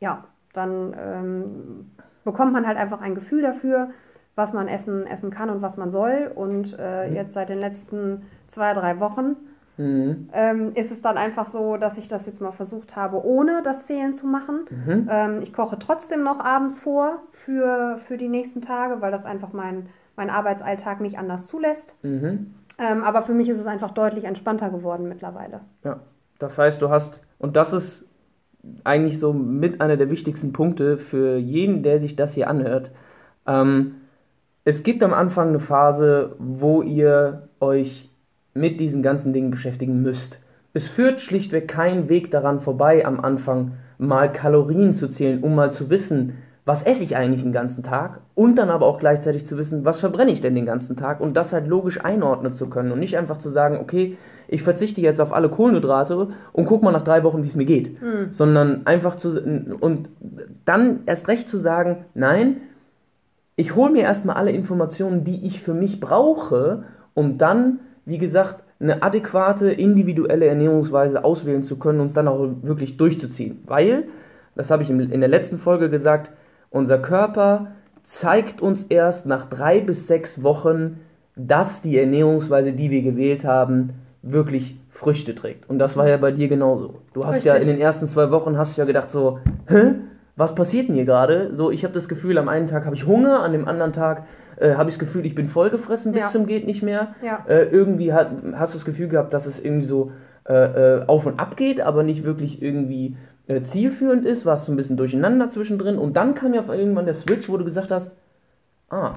ja, 0.00 0.24
dann 0.54 0.96
ähm, 0.98 1.90
bekommt 2.24 2.52
man 2.52 2.66
halt 2.66 2.78
einfach 2.78 3.00
ein 3.00 3.14
Gefühl 3.14 3.42
dafür, 3.42 3.90
was 4.34 4.52
man 4.52 4.68
essen, 4.68 5.06
essen 5.06 5.30
kann 5.30 5.50
und 5.50 5.60
was 5.60 5.76
man 5.76 5.90
soll. 5.90 6.32
Und 6.34 6.74
äh, 6.78 7.08
mhm. 7.08 7.14
jetzt 7.14 7.34
seit 7.34 7.50
den 7.50 7.58
letzten 7.58 8.22
zwei, 8.46 8.72
drei 8.72 9.00
Wochen 9.00 9.36
mhm. 9.76 10.30
ähm, 10.32 10.72
ist 10.74 10.90
es 10.90 11.02
dann 11.02 11.18
einfach 11.18 11.46
so, 11.46 11.76
dass 11.76 11.98
ich 11.98 12.08
das 12.08 12.24
jetzt 12.24 12.40
mal 12.40 12.52
versucht 12.52 12.96
habe, 12.96 13.22
ohne 13.22 13.62
das 13.62 13.84
Zählen 13.84 14.14
zu 14.14 14.26
machen. 14.26 14.64
Mhm. 14.70 15.08
Ähm, 15.10 15.42
ich 15.42 15.52
koche 15.52 15.78
trotzdem 15.78 16.22
noch 16.22 16.40
abends 16.40 16.80
vor 16.80 17.22
für, 17.32 17.98
für 18.06 18.16
die 18.16 18.28
nächsten 18.28 18.62
Tage, 18.62 19.02
weil 19.02 19.12
das 19.12 19.26
einfach 19.26 19.52
mein, 19.52 19.90
mein 20.18 20.30
Arbeitsalltag 20.30 21.00
nicht 21.00 21.18
anders 21.18 21.46
zulässt. 21.46 21.94
Mhm. 22.02 22.54
Ähm, 22.78 23.02
aber 23.02 23.22
für 23.22 23.32
mich 23.32 23.48
ist 23.48 23.58
es 23.58 23.66
einfach 23.66 23.90
deutlich 23.90 24.24
entspannter 24.24 24.70
geworden 24.70 25.08
mittlerweile. 25.08 25.60
Ja, 25.82 26.00
das 26.38 26.58
heißt, 26.58 26.80
du 26.82 26.90
hast, 26.90 27.22
und 27.38 27.56
das 27.56 27.72
ist 27.72 28.04
eigentlich 28.84 29.18
so 29.18 29.32
mit 29.32 29.80
einer 29.80 29.96
der 29.96 30.10
wichtigsten 30.10 30.52
Punkte 30.52 30.98
für 30.98 31.38
jeden, 31.38 31.82
der 31.82 31.98
sich 32.00 32.16
das 32.16 32.34
hier 32.34 32.48
anhört. 32.48 32.90
Ähm, 33.46 33.96
es 34.64 34.82
gibt 34.82 35.02
am 35.02 35.14
Anfang 35.14 35.48
eine 35.48 35.60
Phase, 35.60 36.36
wo 36.38 36.82
ihr 36.82 37.48
euch 37.60 38.10
mit 38.54 38.80
diesen 38.80 39.02
ganzen 39.02 39.32
Dingen 39.32 39.50
beschäftigen 39.50 40.02
müsst. 40.02 40.38
Es 40.74 40.86
führt 40.86 41.20
schlichtweg 41.20 41.68
kein 41.68 42.08
Weg 42.08 42.30
daran 42.30 42.60
vorbei, 42.60 43.06
am 43.06 43.20
Anfang 43.20 43.72
mal 43.96 44.30
Kalorien 44.30 44.94
zu 44.94 45.08
zählen, 45.08 45.42
um 45.42 45.54
mal 45.54 45.72
zu 45.72 45.90
wissen, 45.90 46.34
was 46.68 46.82
esse 46.82 47.02
ich 47.02 47.16
eigentlich 47.16 47.42
den 47.42 47.52
ganzen 47.52 47.82
Tag? 47.82 48.20
Und 48.34 48.56
dann 48.56 48.68
aber 48.68 48.84
auch 48.84 48.98
gleichzeitig 48.98 49.46
zu 49.46 49.56
wissen, 49.56 49.86
was 49.86 50.00
verbrenne 50.00 50.30
ich 50.30 50.42
denn 50.42 50.54
den 50.54 50.66
ganzen 50.66 50.96
Tag? 50.96 51.18
Und 51.18 51.34
das 51.34 51.54
halt 51.54 51.66
logisch 51.66 52.04
einordnen 52.04 52.52
zu 52.52 52.68
können 52.68 52.92
und 52.92 52.98
nicht 52.98 53.16
einfach 53.16 53.38
zu 53.38 53.48
sagen, 53.48 53.78
okay, 53.80 54.18
ich 54.48 54.62
verzichte 54.62 55.00
jetzt 55.00 55.18
auf 55.18 55.32
alle 55.32 55.48
Kohlenhydrate 55.48 56.28
und 56.52 56.66
guck 56.66 56.82
mal 56.82 56.92
nach 56.92 57.04
drei 57.04 57.24
Wochen, 57.24 57.42
wie 57.42 57.46
es 57.46 57.56
mir 57.56 57.64
geht, 57.64 58.02
mhm. 58.02 58.30
sondern 58.30 58.86
einfach 58.86 59.16
zu 59.16 59.42
und 59.80 60.10
dann 60.66 61.00
erst 61.06 61.28
recht 61.28 61.48
zu 61.48 61.56
sagen, 61.56 62.04
nein, 62.12 62.58
ich 63.56 63.74
hole 63.74 63.90
mir 63.90 64.02
erstmal 64.02 64.36
alle 64.36 64.50
Informationen, 64.50 65.24
die 65.24 65.46
ich 65.46 65.62
für 65.62 65.72
mich 65.72 66.00
brauche, 66.00 66.84
um 67.14 67.38
dann, 67.38 67.78
wie 68.04 68.18
gesagt, 68.18 68.62
eine 68.78 69.02
adäquate 69.02 69.70
individuelle 69.70 70.44
Ernährungsweise 70.44 71.24
auswählen 71.24 71.62
zu 71.62 71.78
können 71.78 72.00
und 72.00 72.08
es 72.08 72.14
dann 72.14 72.28
auch 72.28 72.46
wirklich 72.60 72.98
durchzuziehen, 72.98 73.62
weil 73.66 74.04
das 74.54 74.70
habe 74.70 74.82
ich 74.82 74.90
in 74.90 75.20
der 75.20 75.28
letzten 75.28 75.56
Folge 75.56 75.88
gesagt, 75.88 76.30
unser 76.70 76.98
Körper 76.98 77.68
zeigt 78.04 78.60
uns 78.60 78.84
erst 78.84 79.26
nach 79.26 79.48
drei 79.48 79.80
bis 79.80 80.06
sechs 80.06 80.42
Wochen, 80.42 81.00
dass 81.36 81.82
die 81.82 81.98
Ernährungsweise, 81.98 82.72
die 82.72 82.90
wir 82.90 83.02
gewählt 83.02 83.44
haben, 83.44 83.90
wirklich 84.22 84.78
Früchte 84.90 85.34
trägt. 85.34 85.68
Und 85.68 85.78
das 85.78 85.96
war 85.96 86.08
ja 86.08 86.16
bei 86.16 86.32
dir 86.32 86.48
genauso. 86.48 86.96
Du 87.12 87.24
hast 87.24 87.36
Richtig. 87.36 87.52
ja 87.52 87.54
in 87.56 87.68
den 87.68 87.80
ersten 87.80 88.08
zwei 88.08 88.30
Wochen 88.30 88.58
hast 88.58 88.76
du 88.76 88.80
ja 88.80 88.86
gedacht 88.86 89.10
so, 89.10 89.38
hä? 89.68 89.94
Was 90.34 90.54
passiert 90.54 90.88
denn 90.88 90.94
hier 90.94 91.04
gerade? 91.04 91.50
So, 91.54 91.72
ich 91.72 91.82
habe 91.82 91.94
das 91.94 92.08
Gefühl, 92.08 92.38
am 92.38 92.48
einen 92.48 92.68
Tag 92.68 92.84
habe 92.84 92.94
ich 92.94 93.06
Hunger, 93.06 93.40
an 93.40 93.50
dem 93.50 93.66
anderen 93.66 93.92
Tag 93.92 94.24
äh, 94.56 94.74
habe 94.74 94.88
ich 94.88 94.96
das 94.96 95.00
Gefühl, 95.00 95.26
ich 95.26 95.34
bin 95.34 95.48
vollgefressen 95.48 96.12
bis 96.12 96.22
ja. 96.22 96.28
zum 96.28 96.46
geht 96.46 96.64
nicht 96.64 96.82
mehr. 96.82 97.14
Ja. 97.24 97.44
Äh, 97.48 97.64
irgendwie 97.64 98.12
hat, 98.12 98.30
hast 98.54 98.72
du 98.72 98.78
das 98.78 98.84
Gefühl 98.84 99.08
gehabt, 99.08 99.32
dass 99.32 99.46
es 99.46 99.58
irgendwie 99.58 99.86
so 99.86 100.12
äh, 100.48 100.54
äh 100.98 101.04
auf 101.06 101.26
und 101.26 101.40
ab 101.40 101.56
geht, 101.56 101.80
aber 101.80 102.04
nicht 102.04 102.22
wirklich 102.22 102.62
irgendwie 102.62 103.16
äh, 103.48 103.60
zielführend 103.62 104.24
ist, 104.24 104.46
warst 104.46 104.66
so 104.66 104.72
ein 104.72 104.76
bisschen 104.76 104.96
durcheinander 104.96 105.48
zwischendrin 105.48 105.98
und 105.98 106.16
dann 106.16 106.34
kam 106.34 106.54
ja 106.54 106.62
irgendwann 106.68 107.06
der 107.06 107.14
Switch, 107.14 107.48
wo 107.48 107.56
du 107.56 107.64
gesagt 107.64 107.90
hast, 107.90 108.12
ah, 108.90 109.14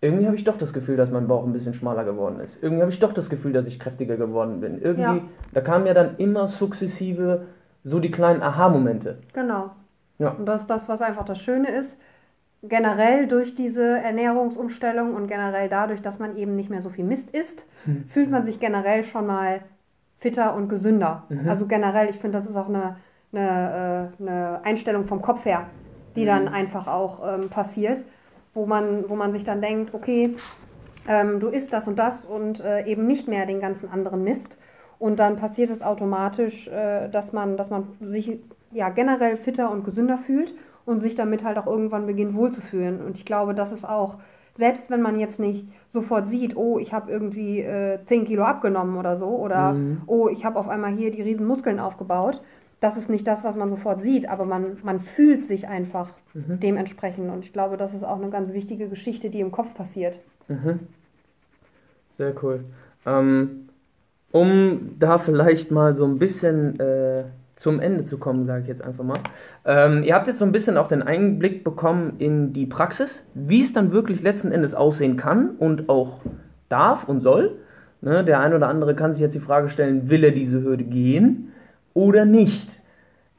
irgendwie 0.00 0.26
habe 0.26 0.36
ich 0.36 0.44
doch 0.44 0.56
das 0.56 0.72
Gefühl, 0.72 0.96
dass 0.96 1.10
mein 1.10 1.28
Bauch 1.28 1.44
ein 1.44 1.52
bisschen 1.52 1.74
schmaler 1.74 2.04
geworden 2.04 2.40
ist. 2.40 2.58
Irgendwie 2.62 2.82
habe 2.82 2.92
ich 2.92 3.00
doch 3.00 3.12
das 3.12 3.28
Gefühl, 3.28 3.52
dass 3.52 3.66
ich 3.66 3.78
kräftiger 3.78 4.16
geworden 4.16 4.60
bin. 4.60 4.80
Irgendwie, 4.80 5.02
ja. 5.02 5.22
da 5.52 5.60
kamen 5.60 5.86
ja 5.86 5.94
dann 5.94 6.16
immer 6.16 6.48
sukzessive 6.48 7.46
so 7.84 7.98
die 7.98 8.10
kleinen 8.10 8.42
Aha-Momente. 8.42 9.18
Genau. 9.32 9.70
Ja. 10.18 10.30
Und 10.30 10.46
das 10.46 10.62
ist 10.62 10.70
das, 10.70 10.88
was 10.88 11.02
einfach 11.02 11.24
das 11.24 11.40
Schöne 11.40 11.70
ist. 11.70 11.96
Generell 12.62 13.28
durch 13.28 13.54
diese 13.54 13.84
Ernährungsumstellung 13.84 15.14
und 15.14 15.28
generell 15.28 15.68
dadurch, 15.68 16.00
dass 16.00 16.18
man 16.18 16.36
eben 16.36 16.56
nicht 16.56 16.70
mehr 16.70 16.80
so 16.80 16.90
viel 16.90 17.04
Mist 17.04 17.30
isst, 17.30 17.64
fühlt 18.08 18.30
man 18.30 18.44
sich 18.44 18.60
generell 18.60 19.04
schon 19.04 19.26
mal 19.26 19.60
fitter 20.18 20.54
und 20.54 20.68
gesünder. 20.68 21.24
Mhm. 21.28 21.48
Also 21.48 21.66
generell, 21.66 22.08
ich 22.08 22.18
finde, 22.18 22.38
das 22.38 22.46
ist 22.46 22.56
auch 22.56 22.68
eine 22.68 22.96
eine, 23.32 24.10
äh, 24.18 24.22
eine 24.22 24.60
Einstellung 24.64 25.04
vom 25.04 25.22
Kopf 25.22 25.44
her, 25.44 25.66
die 26.16 26.24
dann 26.24 26.44
mhm. 26.44 26.54
einfach 26.54 26.86
auch 26.86 27.20
ähm, 27.26 27.48
passiert, 27.48 28.04
wo 28.54 28.66
man, 28.66 29.08
wo 29.08 29.16
man 29.16 29.32
sich 29.32 29.44
dann 29.44 29.60
denkt, 29.60 29.94
okay, 29.94 30.34
ähm, 31.06 31.40
du 31.40 31.48
isst 31.48 31.72
das 31.72 31.88
und 31.88 31.98
das 31.98 32.24
und 32.24 32.60
äh, 32.60 32.84
eben 32.86 33.06
nicht 33.06 33.28
mehr 33.28 33.46
den 33.46 33.60
ganzen 33.60 33.90
anderen 33.90 34.24
Mist. 34.24 34.58
Und 34.98 35.18
dann 35.18 35.36
passiert 35.36 35.70
es 35.70 35.82
automatisch, 35.82 36.68
äh, 36.68 37.08
dass, 37.08 37.32
man, 37.32 37.56
dass 37.56 37.70
man 37.70 37.84
sich 38.00 38.38
ja, 38.72 38.88
generell 38.90 39.36
fitter 39.36 39.70
und 39.70 39.84
gesünder 39.84 40.18
fühlt 40.18 40.54
und 40.84 41.00
sich 41.00 41.14
damit 41.14 41.44
halt 41.44 41.58
auch 41.58 41.66
irgendwann 41.66 42.06
beginnt 42.06 42.34
wohlzufühlen. 42.34 43.00
Und 43.04 43.16
ich 43.16 43.24
glaube, 43.24 43.54
das 43.54 43.72
ist 43.72 43.88
auch, 43.88 44.16
selbst 44.56 44.90
wenn 44.90 45.00
man 45.00 45.20
jetzt 45.20 45.38
nicht 45.38 45.66
sofort 45.88 46.26
sieht, 46.26 46.56
oh, 46.56 46.78
ich 46.78 46.92
habe 46.92 47.10
irgendwie 47.10 47.60
äh, 47.60 47.98
10 48.04 48.26
Kilo 48.26 48.44
abgenommen 48.44 48.96
oder 48.96 49.16
so, 49.16 49.28
oder 49.28 49.72
mhm. 49.72 50.02
oh, 50.06 50.28
ich 50.28 50.44
habe 50.44 50.58
auf 50.58 50.68
einmal 50.68 50.92
hier 50.92 51.10
die 51.10 51.22
riesen 51.22 51.46
Muskeln 51.46 51.78
aufgebaut, 51.78 52.42
das 52.80 52.96
ist 52.96 53.08
nicht 53.08 53.26
das, 53.26 53.42
was 53.42 53.56
man 53.56 53.70
sofort 53.70 54.02
sieht, 54.02 54.28
aber 54.28 54.44
man, 54.44 54.78
man 54.82 55.00
fühlt 55.00 55.44
sich 55.44 55.66
einfach 55.66 56.10
mhm. 56.34 56.60
dementsprechend. 56.60 57.30
Und 57.30 57.44
ich 57.44 57.52
glaube, 57.52 57.76
das 57.76 57.92
ist 57.92 58.04
auch 58.04 58.20
eine 58.20 58.30
ganz 58.30 58.52
wichtige 58.52 58.88
Geschichte, 58.88 59.30
die 59.30 59.40
im 59.40 59.50
Kopf 59.50 59.74
passiert. 59.74 60.20
Mhm. 60.46 60.80
Sehr 62.10 62.32
cool. 62.42 62.64
Ähm, 63.04 63.68
um 64.30 64.96
da 64.98 65.18
vielleicht 65.18 65.70
mal 65.70 65.94
so 65.94 66.04
ein 66.04 66.18
bisschen 66.18 66.78
äh, 66.78 67.24
zum 67.56 67.80
Ende 67.80 68.04
zu 68.04 68.18
kommen, 68.18 68.46
sage 68.46 68.62
ich 68.62 68.68
jetzt 68.68 68.82
einfach 68.82 69.04
mal. 69.04 69.18
Ähm, 69.64 70.04
ihr 70.04 70.14
habt 70.14 70.28
jetzt 70.28 70.38
so 70.38 70.44
ein 70.44 70.52
bisschen 70.52 70.76
auch 70.76 70.86
den 70.86 71.02
Einblick 71.02 71.64
bekommen 71.64 72.14
in 72.18 72.52
die 72.52 72.66
Praxis, 72.66 73.24
wie 73.34 73.62
es 73.62 73.72
dann 73.72 73.90
wirklich 73.90 74.22
letzten 74.22 74.52
Endes 74.52 74.74
aussehen 74.74 75.16
kann 75.16 75.50
und 75.58 75.88
auch 75.88 76.20
darf 76.68 77.08
und 77.08 77.20
soll. 77.22 77.56
Ne, 78.00 78.22
der 78.22 78.38
ein 78.38 78.54
oder 78.54 78.68
andere 78.68 78.94
kann 78.94 79.12
sich 79.12 79.20
jetzt 79.20 79.34
die 79.34 79.40
Frage 79.40 79.68
stellen, 79.68 80.08
will 80.08 80.22
er 80.22 80.30
diese 80.30 80.62
Hürde 80.62 80.84
gehen? 80.84 81.52
Oder 81.94 82.24
nicht. 82.24 82.80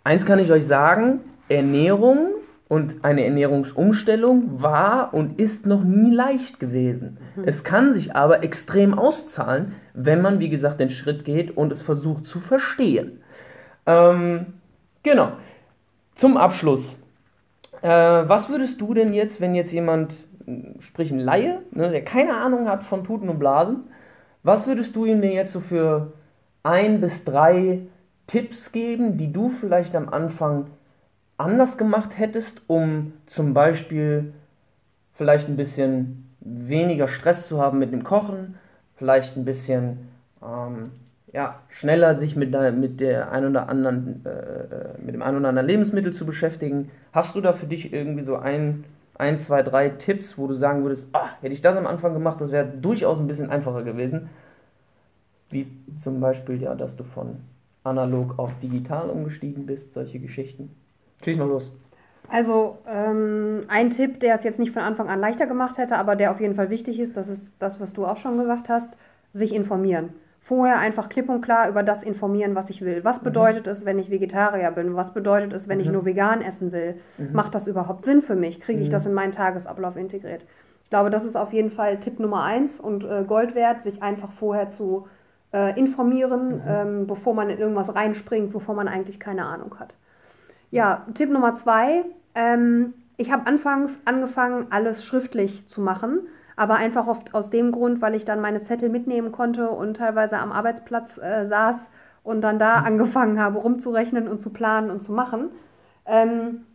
Eins 0.04 0.26
kann 0.26 0.40
ich 0.40 0.52
euch 0.52 0.66
sagen, 0.66 1.22
Ernährung 1.50 2.30
und 2.70 3.04
eine 3.04 3.26
Ernährungsumstellung 3.26 4.62
war 4.62 5.14
und 5.14 5.40
ist 5.40 5.66
noch 5.66 5.84
nie 5.84 6.14
leicht 6.14 6.60
gewesen. 6.60 7.18
Mhm. 7.36 7.44
Es 7.46 7.64
kann 7.64 7.94
sich 7.94 8.16
aber 8.16 8.44
extrem 8.44 8.98
auszahlen, 8.98 9.74
wenn 9.94 10.22
man, 10.22 10.40
wie 10.40 10.50
gesagt, 10.50 10.80
den 10.80 10.92
Schritt 10.92 11.26
geht 11.26 11.58
und 11.58 11.72
es 11.72 11.82
versucht 11.82 12.28
zu 12.28 12.40
verstehen. 12.40 13.22
Ähm, 13.88 14.46
genau. 15.02 15.32
Zum 16.14 16.38
Abschluss. 16.38 16.96
Äh, 17.82 17.90
was 17.90 18.50
würdest 18.50 18.80
du 18.80 18.94
denn 18.94 19.14
jetzt, 19.14 19.42
wenn 19.42 19.56
jetzt 19.56 19.72
jemand, 19.72 20.14
sprich 20.80 21.12
ein 21.12 21.20
Laie, 21.20 21.62
ne, 21.72 21.90
der 21.90 22.04
keine 22.04 22.36
Ahnung 22.36 22.70
hat 22.70 22.84
von 22.84 23.04
Tuten 23.04 23.30
und 23.30 23.40
Blasen, 23.40 23.86
was 24.44 24.68
würdest 24.68 24.96
du 24.96 25.06
ihm 25.06 25.22
denn 25.22 25.32
jetzt 25.32 25.54
so 25.54 25.60
für 25.60 26.14
ein 26.62 27.02
bis 27.02 27.24
drei 27.24 27.80
Tipps 28.30 28.72
geben, 28.72 29.18
die 29.18 29.34
du 29.34 29.50
vielleicht 29.50 29.96
am 29.96 30.08
Anfang 30.08 30.68
anders 31.38 31.80
gemacht 31.80 32.16
hättest, 32.16 32.62
um 32.68 33.14
zum 33.26 33.56
Beispiel 33.56 34.34
vielleicht 35.16 35.48
ein 35.48 35.58
bisschen 35.58 36.30
weniger 36.42 37.08
Stress 37.08 37.48
zu 37.48 37.60
haben 37.60 37.80
mit 37.80 37.92
dem 37.92 38.04
Kochen, 38.04 38.54
vielleicht 38.98 39.36
ein 39.36 39.46
bisschen 39.46 40.10
ähm, 40.44 40.92
ja, 41.34 41.56
schneller 41.70 42.20
sich 42.20 42.36
mit 42.36 42.54
der, 42.54 42.72
mit 42.72 43.02
der 43.02 43.32
ein 43.32 43.48
oder 43.48 43.68
anderen, 43.68 44.24
äh, 44.24 44.30
äh, 44.30 45.02
mit 45.04 45.16
dem 45.16 45.24
ein 45.24 45.36
oder 45.36 45.48
anderen 45.48 45.68
Lebensmittel 45.68 46.14
zu 46.14 46.28
beschäftigen. 46.28 46.92
Hast 47.12 47.34
du 47.34 47.42
da 47.42 47.54
für 47.54 47.66
dich 47.66 47.92
irgendwie 47.92 48.24
so 48.24 48.36
ein, 48.36 48.84
ein, 49.18 49.40
zwei, 49.40 49.64
drei 49.64 49.90
Tipps, 49.90 50.38
wo 50.38 50.46
du 50.46 50.54
sagen 50.54 50.84
würdest, 50.84 51.08
ah, 51.14 51.30
hätte 51.42 51.54
ich 51.56 51.64
das 51.64 51.76
am 51.76 51.88
Anfang 51.88 52.14
gemacht, 52.14 52.40
das 52.42 52.52
wäre 52.52 52.68
durchaus 52.68 53.20
ein 53.20 53.28
bisschen 53.28 53.50
einfacher 53.50 53.82
gewesen. 53.82 54.30
Wie 55.50 55.66
zum 55.98 56.20
Beispiel, 56.20 56.62
ja, 56.62 56.76
dass 56.76 56.96
du 56.96 57.04
von 57.04 57.38
analog 57.84 58.38
auf 58.38 58.52
digital 58.62 59.10
umgestiegen 59.10 59.66
bist, 59.66 59.94
solche 59.94 60.20
Geschichten. 60.20 60.76
Schieß 61.24 61.38
mal 61.38 61.48
los. 61.48 61.76
Also 62.28 62.78
ähm, 62.88 63.64
ein 63.70 63.90
Tipp, 63.90 64.20
der 64.20 64.36
es 64.36 64.44
jetzt 64.44 64.60
nicht 64.60 64.72
von 64.72 64.84
Anfang 64.84 65.10
an 65.10 65.20
leichter 65.20 65.48
gemacht 65.48 65.78
hätte, 65.78 65.98
aber 65.98 66.16
der 66.16 66.32
auf 66.32 66.40
jeden 66.40 66.56
Fall 66.56 66.70
wichtig 66.70 67.00
ist, 67.00 67.18
das 67.18 67.28
ist 67.28 67.54
das, 67.60 67.80
was 67.80 67.94
du 67.94 68.06
auch 68.06 68.18
schon 68.18 68.38
gesagt 68.38 68.70
hast, 68.70 68.96
sich 69.34 69.54
informieren. 69.54 70.10
vorher 70.42 70.80
einfach 70.80 71.10
klipp 71.10 71.30
und 71.30 71.42
klar 71.42 71.70
über 71.70 71.84
das 71.84 72.02
informieren, 72.02 72.56
was 72.56 72.70
ich 72.72 72.82
will. 72.82 73.04
Was 73.04 73.20
bedeutet 73.20 73.68
es, 73.68 73.86
wenn 73.86 74.00
ich 74.00 74.10
Vegetarier 74.10 74.72
bin? 74.72 74.96
Was 74.96 75.14
bedeutet 75.14 75.54
es, 75.54 75.68
wenn 75.68 75.80
ich 75.80 75.92
nur 75.92 76.06
vegan 76.06 76.42
essen 76.42 76.72
will? 76.72 76.96
Macht 77.34 77.54
das 77.54 77.68
überhaupt 77.68 78.04
Sinn 78.04 78.22
für 78.24 78.36
mich? 78.36 78.60
Kriege 78.60 78.82
ich 78.82 78.90
das 78.90 79.06
in 79.06 79.14
meinen 79.14 79.32
Tagesablauf 79.32 79.96
integriert? 79.96 80.46
Ich 80.84 80.90
glaube, 80.90 81.12
das 81.12 81.24
ist 81.24 81.36
auf 81.38 81.54
jeden 81.54 81.70
Fall 81.70 82.00
Tipp 82.00 82.20
Nummer 82.20 82.44
eins 82.44 82.80
und 82.80 83.04
äh, 83.04 83.24
Gold 83.28 83.54
wert, 83.54 83.84
sich 83.84 84.02
einfach 84.02 84.32
vorher 84.32 84.68
zu 84.70 85.08
äh, 85.54 85.78
informieren, 85.80 86.62
ähm, 86.68 87.08
bevor 87.08 87.34
man 87.34 87.50
in 87.50 87.58
irgendwas 87.58 87.94
reinspringt, 87.94 88.54
wovon 88.54 88.76
man 88.76 88.88
eigentlich 88.88 89.20
keine 89.20 89.46
Ahnung 89.46 89.76
hat. 89.80 89.96
Ja, 90.72 91.06
Tipp 91.14 91.30
Nummer 91.30 91.56
zwei. 91.56 92.06
Ähm, 92.36 92.94
ich 93.18 93.32
habe 93.32 93.48
anfangs 93.48 94.00
angefangen, 94.06 94.68
alles 94.70 95.04
schriftlich 95.04 95.68
zu 95.68 95.82
machen, 95.82 96.28
aber 96.56 96.76
einfach 96.76 97.08
oft 97.08 97.34
aus 97.34 97.50
dem 97.50 97.72
Grund, 97.72 98.02
weil 98.02 98.16
ich 98.16 98.26
dann 98.26 98.42
meine 98.42 98.62
Zettel 98.62 98.90
mitnehmen 98.90 99.32
konnte 99.32 99.70
und 99.70 99.98
teilweise 99.98 100.38
am 100.38 100.52
Arbeitsplatz 100.52 101.18
äh, 101.18 101.48
saß 101.48 101.76
und 102.24 102.42
dann 102.42 102.60
da 102.60 102.76
angefangen 102.76 103.40
habe, 103.40 103.60
rumzurechnen 103.60 104.28
und 104.28 104.40
zu 104.40 104.52
planen 104.52 104.92
und 104.92 105.02
zu 105.02 105.12
machen. 105.12 105.50
Ähm, 106.06 106.66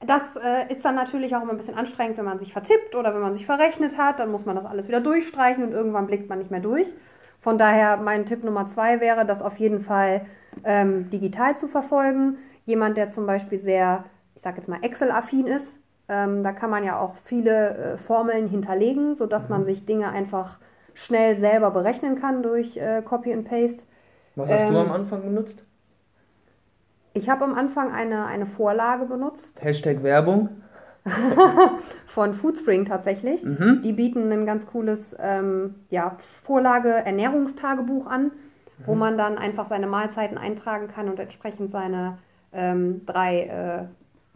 das 0.00 0.22
äh, 0.36 0.72
ist 0.72 0.84
dann 0.84 0.94
natürlich 0.94 1.34
auch 1.34 1.42
immer 1.42 1.52
ein 1.52 1.58
bisschen 1.58 1.76
anstrengend, 1.76 2.18
wenn 2.18 2.24
man 2.24 2.38
sich 2.38 2.52
vertippt 2.52 2.94
oder 2.94 3.12
wenn 3.14 3.20
man 3.20 3.34
sich 3.34 3.46
verrechnet 3.46 3.98
hat. 3.98 4.20
Dann 4.20 4.30
muss 4.30 4.46
man 4.46 4.56
das 4.56 4.64
alles 4.64 4.88
wieder 4.88 5.00
durchstreichen 5.00 5.64
und 5.64 5.72
irgendwann 5.72 6.06
blickt 6.06 6.28
man 6.28 6.38
nicht 6.38 6.50
mehr 6.50 6.60
durch. 6.60 6.92
Von 7.40 7.58
daher 7.58 7.96
mein 7.98 8.26
Tipp 8.26 8.44
Nummer 8.44 8.66
zwei 8.66 9.00
wäre, 9.00 9.24
das 9.26 9.42
auf 9.42 9.56
jeden 9.58 9.80
Fall 9.80 10.22
ähm, 10.64 11.08
digital 11.10 11.56
zu 11.56 11.68
verfolgen. 11.68 12.38
Jemand, 12.66 12.96
der 12.96 13.08
zum 13.08 13.26
Beispiel 13.26 13.58
sehr, 13.58 14.04
ich 14.34 14.42
sage 14.42 14.56
jetzt 14.58 14.68
mal, 14.68 14.80
Excel-affin 14.82 15.46
ist, 15.46 15.78
ähm, 16.08 16.42
da 16.42 16.52
kann 16.52 16.70
man 16.70 16.84
ja 16.84 16.98
auch 16.98 17.14
viele 17.16 17.94
äh, 17.94 17.98
Formeln 17.98 18.48
hinterlegen, 18.48 19.14
sodass 19.14 19.48
man 19.48 19.64
sich 19.64 19.84
Dinge 19.86 20.10
einfach 20.10 20.58
schnell 20.94 21.36
selber 21.38 21.70
berechnen 21.70 22.20
kann 22.20 22.42
durch 22.42 22.76
äh, 22.76 23.02
Copy 23.02 23.32
and 23.32 23.46
Paste. 23.48 23.82
Was 24.36 24.50
hast 24.50 24.60
Ähm, 24.62 24.72
du 24.72 24.78
am 24.78 24.90
Anfang 24.90 25.22
benutzt? 25.22 25.62
Ich 27.12 27.28
habe 27.28 27.44
am 27.44 27.54
Anfang 27.54 27.92
eine, 27.92 28.26
eine 28.26 28.46
Vorlage 28.46 29.04
benutzt 29.04 29.62
Hashtag 29.62 30.02
Werbung. 30.02 30.62
von 32.06 32.34
Foodspring 32.34 32.84
tatsächlich. 32.84 33.44
Mhm. 33.44 33.82
Die 33.82 33.92
bieten 33.92 34.30
ein 34.32 34.46
ganz 34.46 34.66
cooles 34.66 35.16
ja, 35.18 35.42
ja, 35.90 36.16
Vorlage-Ernährungstagebuch 36.44 38.06
an, 38.06 38.30
wo 38.86 38.94
man 38.94 39.18
dann 39.18 39.38
einfach 39.38 39.66
seine 39.66 39.86
Mahlzeiten 39.86 40.38
eintragen 40.38 40.88
kann 40.88 41.08
und 41.08 41.18
entsprechend 41.18 41.70
seine 41.70 42.18
ähm, 42.52 43.04
drei 43.06 43.42
äh, 43.42 43.84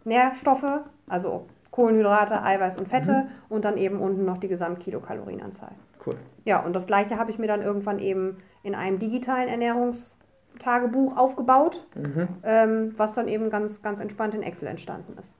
Nährstoffe, 0.08 0.80
also 1.08 1.46
Kohlenhydrate, 1.70 2.42
Eiweiß 2.42 2.76
und 2.76 2.88
Fette 2.88 3.28
und 3.48 3.64
dann 3.64 3.76
eben 3.78 4.00
unten 4.00 4.24
noch 4.24 4.38
die 4.38 4.48
Gesamtkilokalorienanzahl. 4.48 5.72
Cool. 6.04 6.16
Ja, 6.44 6.60
und 6.60 6.74
das 6.74 6.86
gleiche 6.86 7.18
habe 7.18 7.30
ich 7.30 7.38
mir 7.38 7.46
dann 7.46 7.62
irgendwann 7.62 7.98
eben 7.98 8.38
in 8.62 8.74
einem 8.74 8.98
digitalen 8.98 9.48
Ernährungstagebuch 9.48 11.16
aufgebaut, 11.16 11.86
Mhm. 11.94 12.28
ähm, 12.42 12.94
was 12.96 13.12
dann 13.12 13.28
eben 13.28 13.48
ganz, 13.48 13.80
ganz 13.80 14.00
entspannt 14.00 14.34
in 14.34 14.42
Excel 14.42 14.68
entstanden 14.68 15.16
ist. 15.18 15.38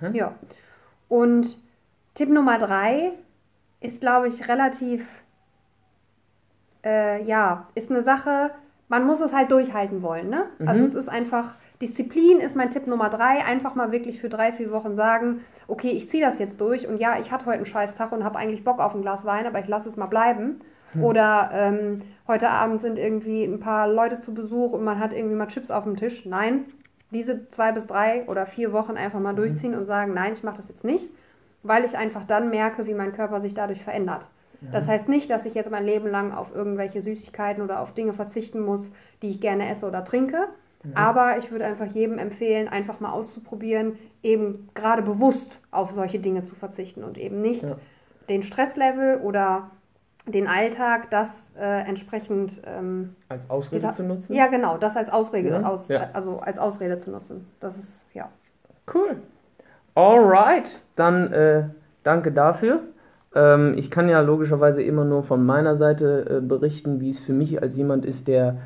Mhm. 0.00 0.14
Ja. 0.14 0.34
Und 1.08 1.58
Tipp 2.14 2.28
Nummer 2.28 2.58
drei 2.58 3.12
ist, 3.80 4.00
glaube 4.00 4.28
ich, 4.28 4.48
relativ, 4.48 5.06
äh, 6.84 7.22
ja, 7.24 7.68
ist 7.74 7.90
eine 7.90 8.02
Sache, 8.02 8.50
man 8.88 9.06
muss 9.06 9.20
es 9.20 9.32
halt 9.32 9.50
durchhalten 9.52 10.02
wollen, 10.02 10.28
ne? 10.28 10.46
Mhm. 10.58 10.68
Also 10.68 10.84
es 10.84 10.94
ist 10.94 11.08
einfach, 11.08 11.54
Disziplin 11.80 12.38
ist 12.38 12.56
mein 12.56 12.70
Tipp 12.70 12.86
Nummer 12.86 13.08
drei, 13.08 13.44
einfach 13.44 13.74
mal 13.74 13.92
wirklich 13.92 14.20
für 14.20 14.28
drei, 14.28 14.52
vier 14.52 14.70
Wochen 14.72 14.94
sagen, 14.94 15.44
okay, 15.68 15.90
ich 15.90 16.08
ziehe 16.08 16.24
das 16.24 16.38
jetzt 16.38 16.60
durch 16.60 16.86
und 16.86 16.98
ja, 16.98 17.18
ich 17.18 17.30
hatte 17.30 17.46
heute 17.46 17.58
einen 17.58 17.66
scheiß 17.66 17.94
Tag 17.94 18.12
und 18.12 18.24
habe 18.24 18.38
eigentlich 18.38 18.64
Bock 18.64 18.80
auf 18.80 18.94
ein 18.94 19.02
Glas 19.02 19.24
Wein, 19.24 19.46
aber 19.46 19.60
ich 19.60 19.68
lasse 19.68 19.88
es 19.88 19.96
mal 19.96 20.06
bleiben. 20.06 20.60
Oder 21.00 21.50
ähm, 21.52 22.02
heute 22.26 22.50
Abend 22.50 22.80
sind 22.80 22.98
irgendwie 22.98 23.44
ein 23.44 23.60
paar 23.60 23.86
Leute 23.86 24.18
zu 24.18 24.34
Besuch 24.34 24.72
und 24.72 24.82
man 24.82 24.98
hat 24.98 25.12
irgendwie 25.12 25.36
mal 25.36 25.46
Chips 25.46 25.70
auf 25.70 25.84
dem 25.84 25.96
Tisch. 25.96 26.26
Nein, 26.26 26.64
diese 27.10 27.48
zwei 27.48 27.72
bis 27.72 27.86
drei 27.86 28.24
oder 28.26 28.46
vier 28.46 28.72
Wochen 28.72 28.96
einfach 28.96 29.20
mal 29.20 29.34
durchziehen 29.34 29.74
und 29.74 29.84
sagen, 29.86 30.14
nein, 30.14 30.32
ich 30.32 30.42
mache 30.42 30.56
das 30.58 30.68
jetzt 30.68 30.84
nicht, 30.84 31.08
weil 31.62 31.84
ich 31.84 31.96
einfach 31.96 32.24
dann 32.24 32.50
merke, 32.50 32.86
wie 32.86 32.94
mein 32.94 33.12
Körper 33.12 33.40
sich 33.40 33.54
dadurch 33.54 33.82
verändert. 33.82 34.26
Das 34.72 34.86
heißt 34.88 35.08
nicht, 35.08 35.30
dass 35.30 35.46
ich 35.46 35.54
jetzt 35.54 35.70
mein 35.70 35.86
Leben 35.86 36.08
lang 36.10 36.32
auf 36.32 36.54
irgendwelche 36.54 37.00
Süßigkeiten 37.00 37.62
oder 37.62 37.80
auf 37.80 37.94
Dinge 37.94 38.12
verzichten 38.12 38.60
muss, 38.60 38.90
die 39.22 39.30
ich 39.30 39.40
gerne 39.40 39.68
esse 39.70 39.86
oder 39.86 40.04
trinke. 40.04 40.48
Aber 40.94 41.38
ich 41.38 41.50
würde 41.50 41.64
einfach 41.66 41.86
jedem 41.86 42.18
empfehlen, 42.18 42.68
einfach 42.68 43.00
mal 43.00 43.10
auszuprobieren, 43.10 43.98
eben 44.22 44.68
gerade 44.74 45.02
bewusst 45.02 45.58
auf 45.70 45.92
solche 45.92 46.18
Dinge 46.18 46.44
zu 46.44 46.54
verzichten 46.54 47.04
und 47.04 47.18
eben 47.18 47.40
nicht 47.40 47.62
Ja. 47.62 47.76
den 48.28 48.42
Stresslevel 48.42 49.18
oder 49.22 49.70
den 50.26 50.46
Alltag, 50.46 51.10
das 51.10 51.28
äh, 51.60 51.82
entsprechend 51.82 52.60
ähm, 52.66 53.14
Als 53.28 53.48
Ausrede 53.50 53.76
dieser- 53.82 53.92
zu 53.94 54.02
nutzen? 54.02 54.34
Ja, 54.34 54.46
genau, 54.48 54.78
das 54.78 54.96
als 54.96 55.10
Ausrede, 55.10 55.50
Ja, 55.50 55.62
aus, 55.62 55.88
ja. 55.88 56.08
also 56.12 56.40
als 56.40 56.58
Ausrede 56.58 56.98
zu 56.98 57.10
nutzen. 57.10 57.46
Das 57.60 57.76
ist 57.78 58.02
ja. 58.14 58.28
Cool. 58.92 59.16
Alright, 59.94 60.78
dann 60.96 61.32
äh, 61.32 61.64
danke 62.02 62.32
dafür. 62.32 62.80
Ähm, 63.34 63.74
ich 63.76 63.90
kann 63.90 64.08
ja 64.08 64.20
logischerweise 64.20 64.82
immer 64.82 65.04
nur 65.04 65.22
von 65.22 65.44
meiner 65.44 65.76
Seite 65.76 66.38
äh, 66.38 66.40
berichten, 66.40 67.00
wie 67.00 67.10
es 67.10 67.20
für 67.20 67.32
mich 67.32 67.60
als 67.62 67.76
jemand 67.76 68.04
ist, 68.04 68.28
der 68.28 68.56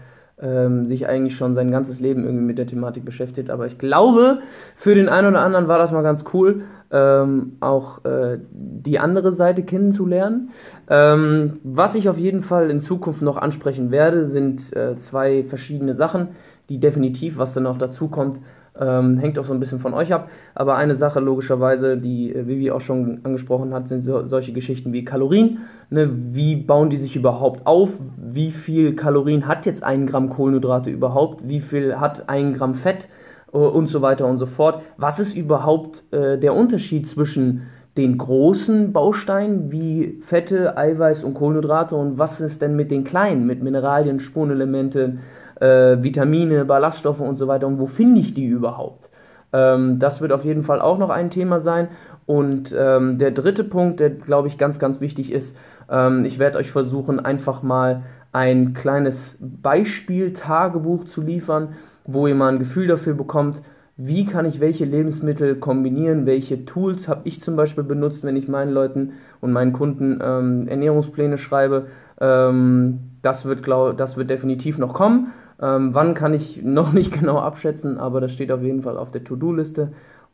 ähm, 0.40 0.84
sich 0.86 1.06
eigentlich 1.08 1.36
schon 1.36 1.54
sein 1.54 1.70
ganzes 1.70 2.00
Leben 2.00 2.24
irgendwie 2.24 2.44
mit 2.44 2.58
der 2.58 2.66
Thematik 2.66 3.04
beschäftigt. 3.04 3.50
Aber 3.50 3.66
ich 3.66 3.78
glaube, 3.78 4.40
für 4.74 4.94
den 4.94 5.08
einen 5.08 5.28
oder 5.28 5.40
anderen 5.40 5.68
war 5.68 5.78
das 5.78 5.92
mal 5.92 6.02
ganz 6.02 6.24
cool, 6.32 6.62
ähm, 6.94 7.56
auch 7.58 8.04
äh, 8.04 8.38
die 8.52 9.00
andere 9.00 9.32
Seite 9.32 9.64
kennenzulernen. 9.64 10.50
Ähm, 10.88 11.58
was 11.64 11.96
ich 11.96 12.08
auf 12.08 12.16
jeden 12.16 12.42
Fall 12.42 12.70
in 12.70 12.78
Zukunft 12.78 13.20
noch 13.20 13.36
ansprechen 13.36 13.90
werde, 13.90 14.28
sind 14.28 14.74
äh, 14.76 14.96
zwei 14.98 15.42
verschiedene 15.42 15.94
Sachen, 15.94 16.28
die 16.68 16.78
definitiv, 16.78 17.36
was 17.36 17.52
dann 17.52 17.64
noch 17.64 17.78
dazu 17.78 18.06
kommt, 18.06 18.38
ähm, 18.78 19.18
hängt 19.18 19.38
auch 19.38 19.44
so 19.44 19.52
ein 19.52 19.60
bisschen 19.60 19.80
von 19.80 19.92
euch 19.92 20.12
ab. 20.12 20.30
Aber 20.54 20.76
eine 20.76 20.94
Sache 20.94 21.18
logischerweise, 21.18 21.96
die 21.96 22.32
äh, 22.32 22.46
Vivi 22.46 22.70
auch 22.70 22.80
schon 22.80 23.20
angesprochen 23.24 23.74
hat, 23.74 23.88
sind 23.88 24.02
so, 24.02 24.24
solche 24.24 24.52
Geschichten 24.52 24.92
wie 24.92 25.04
Kalorien. 25.04 25.58
Ne? 25.90 26.10
Wie 26.32 26.54
bauen 26.54 26.90
die 26.90 26.96
sich 26.96 27.16
überhaupt 27.16 27.66
auf? 27.66 27.90
Wie 28.16 28.52
viel 28.52 28.94
Kalorien 28.94 29.48
hat 29.48 29.66
jetzt 29.66 29.82
ein 29.82 30.06
Gramm 30.06 30.28
Kohlenhydrate 30.28 30.90
überhaupt? 30.90 31.48
Wie 31.48 31.60
viel 31.60 31.96
hat 31.96 32.28
ein 32.28 32.54
Gramm 32.54 32.74
Fett? 32.74 33.08
Äh, 33.54 33.58
Und 33.58 33.86
so 33.86 34.02
weiter 34.02 34.26
und 34.26 34.38
so 34.38 34.46
fort. 34.46 34.82
Was 34.96 35.18
ist 35.18 35.34
überhaupt 35.34 36.04
äh, 36.12 36.36
der 36.38 36.54
Unterschied 36.54 37.08
zwischen 37.08 37.68
den 37.96 38.18
großen 38.18 38.92
Bausteinen 38.92 39.70
wie 39.70 40.18
Fette, 40.22 40.76
Eiweiß 40.76 41.22
und 41.22 41.34
Kohlenhydrate 41.34 41.94
und 41.94 42.18
was 42.18 42.40
ist 42.40 42.60
denn 42.60 42.74
mit 42.74 42.90
den 42.90 43.04
kleinen, 43.04 43.46
mit 43.46 43.62
Mineralien, 43.62 44.18
Spurenelemente, 44.18 45.18
äh, 45.60 46.02
Vitamine, 46.02 46.64
Ballaststoffe 46.64 47.20
und 47.20 47.36
so 47.36 47.46
weiter 47.46 47.68
und 47.68 47.78
wo 47.78 47.86
finde 47.86 48.20
ich 48.20 48.34
die 48.34 48.46
überhaupt? 48.46 49.10
Ähm, 49.52 50.00
das 50.00 50.20
wird 50.20 50.32
auf 50.32 50.44
jeden 50.44 50.64
Fall 50.64 50.80
auch 50.80 50.98
noch 50.98 51.10
ein 51.10 51.30
Thema 51.30 51.60
sein. 51.60 51.88
Und 52.26 52.74
ähm, 52.76 53.18
der 53.18 53.30
dritte 53.30 53.62
Punkt, 53.62 54.00
der 54.00 54.10
glaube 54.10 54.48
ich 54.48 54.58
ganz, 54.58 54.78
ganz 54.78 55.00
wichtig 55.00 55.30
ist, 55.30 55.54
ähm, 55.88 56.24
ich 56.24 56.38
werde 56.40 56.58
euch 56.58 56.72
versuchen, 56.72 57.20
einfach 57.20 57.62
mal 57.62 58.02
ein 58.32 58.74
kleines 58.74 59.38
Beispiel-Tagebuch 59.40 61.04
zu 61.04 61.20
liefern, 61.20 61.74
wo 62.04 62.26
ihr 62.26 62.34
mal 62.34 62.52
ein 62.52 62.58
Gefühl 62.58 62.86
dafür 62.86 63.14
bekommt, 63.14 63.62
wie 63.96 64.26
kann 64.26 64.44
ich 64.44 64.60
welche 64.60 64.84
Lebensmittel 64.84 65.56
kombinieren, 65.56 66.26
welche 66.26 66.64
Tools 66.64 67.06
habe 67.06 67.22
ich 67.24 67.40
zum 67.40 67.54
Beispiel 67.54 67.84
benutzt, 67.84 68.24
wenn 68.24 68.36
ich 68.36 68.48
meinen 68.48 68.72
Leuten 68.72 69.12
und 69.40 69.52
meinen 69.52 69.72
Kunden 69.72 70.18
ähm, 70.22 70.66
Ernährungspläne 70.66 71.38
schreibe. 71.38 71.86
Ähm, 72.20 72.98
das, 73.22 73.44
wird, 73.44 73.62
glaub, 73.62 73.96
das 73.96 74.16
wird 74.16 74.30
definitiv 74.30 74.78
noch 74.78 74.94
kommen. 74.94 75.32
Ähm, 75.62 75.94
wann 75.94 76.14
kann 76.14 76.34
ich 76.34 76.60
noch 76.64 76.92
nicht 76.92 77.12
genau 77.12 77.38
abschätzen, 77.38 77.98
aber 77.98 78.20
das 78.20 78.32
steht 78.32 78.50
auf 78.50 78.62
jeden 78.62 78.82
Fall 78.82 78.98
auf 78.98 79.12
der 79.12 79.22
To-Do-Liste. 79.22 79.92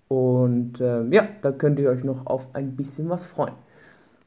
Und 0.08 0.80
äh, 0.80 1.04
ja, 1.10 1.24
da 1.42 1.52
könnt 1.52 1.78
ihr 1.78 1.90
euch 1.90 2.02
noch 2.02 2.26
auf 2.26 2.46
ein 2.54 2.76
bisschen 2.76 3.10
was 3.10 3.26
freuen. 3.26 3.54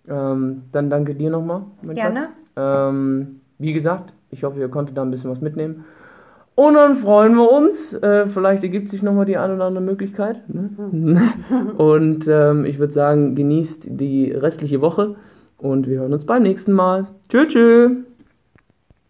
Ähm, 0.08 0.64
dann 0.72 0.90
danke 0.90 1.16
dir 1.16 1.30
nochmal, 1.30 1.64
mein 1.82 1.96
Gerne. 1.96 2.20
Schatz. 2.20 2.90
Ähm, 2.92 3.42
wie 3.58 3.74
gesagt, 3.74 4.14
ich 4.30 4.44
hoffe, 4.44 4.60
ihr 4.60 4.70
konntet 4.70 4.96
da 4.96 5.02
ein 5.02 5.12
bisschen 5.12 5.32
was 5.32 5.42
mitnehmen. 5.42 5.86
Und 6.56 6.76
dann 6.76 6.96
freuen 6.96 7.36
wir 7.36 7.52
uns. 7.52 7.94
Äh, 7.94 8.28
vielleicht 8.28 8.64
ergibt 8.64 8.90
sich 8.90 9.02
nochmal 9.02 9.26
die 9.26 9.38
eine 9.38 9.56
oder 9.56 9.66
andere 9.66 9.84
Möglichkeit. 9.84 10.42
Ne? 10.48 10.70
und 11.78 12.28
ähm, 12.28 12.66
ich 12.66 12.80
würde 12.80 12.94
sagen, 12.94 13.36
genießt 13.36 13.86
die 13.88 14.32
restliche 14.32 14.82
Woche 14.82 15.16
und 15.58 15.88
wir 15.88 16.00
hören 16.00 16.14
uns 16.14 16.26
beim 16.26 16.44
nächsten 16.44 16.74
Mal. 16.74 17.08
Tschüss, 17.30 17.48
tschüss. 17.48 17.92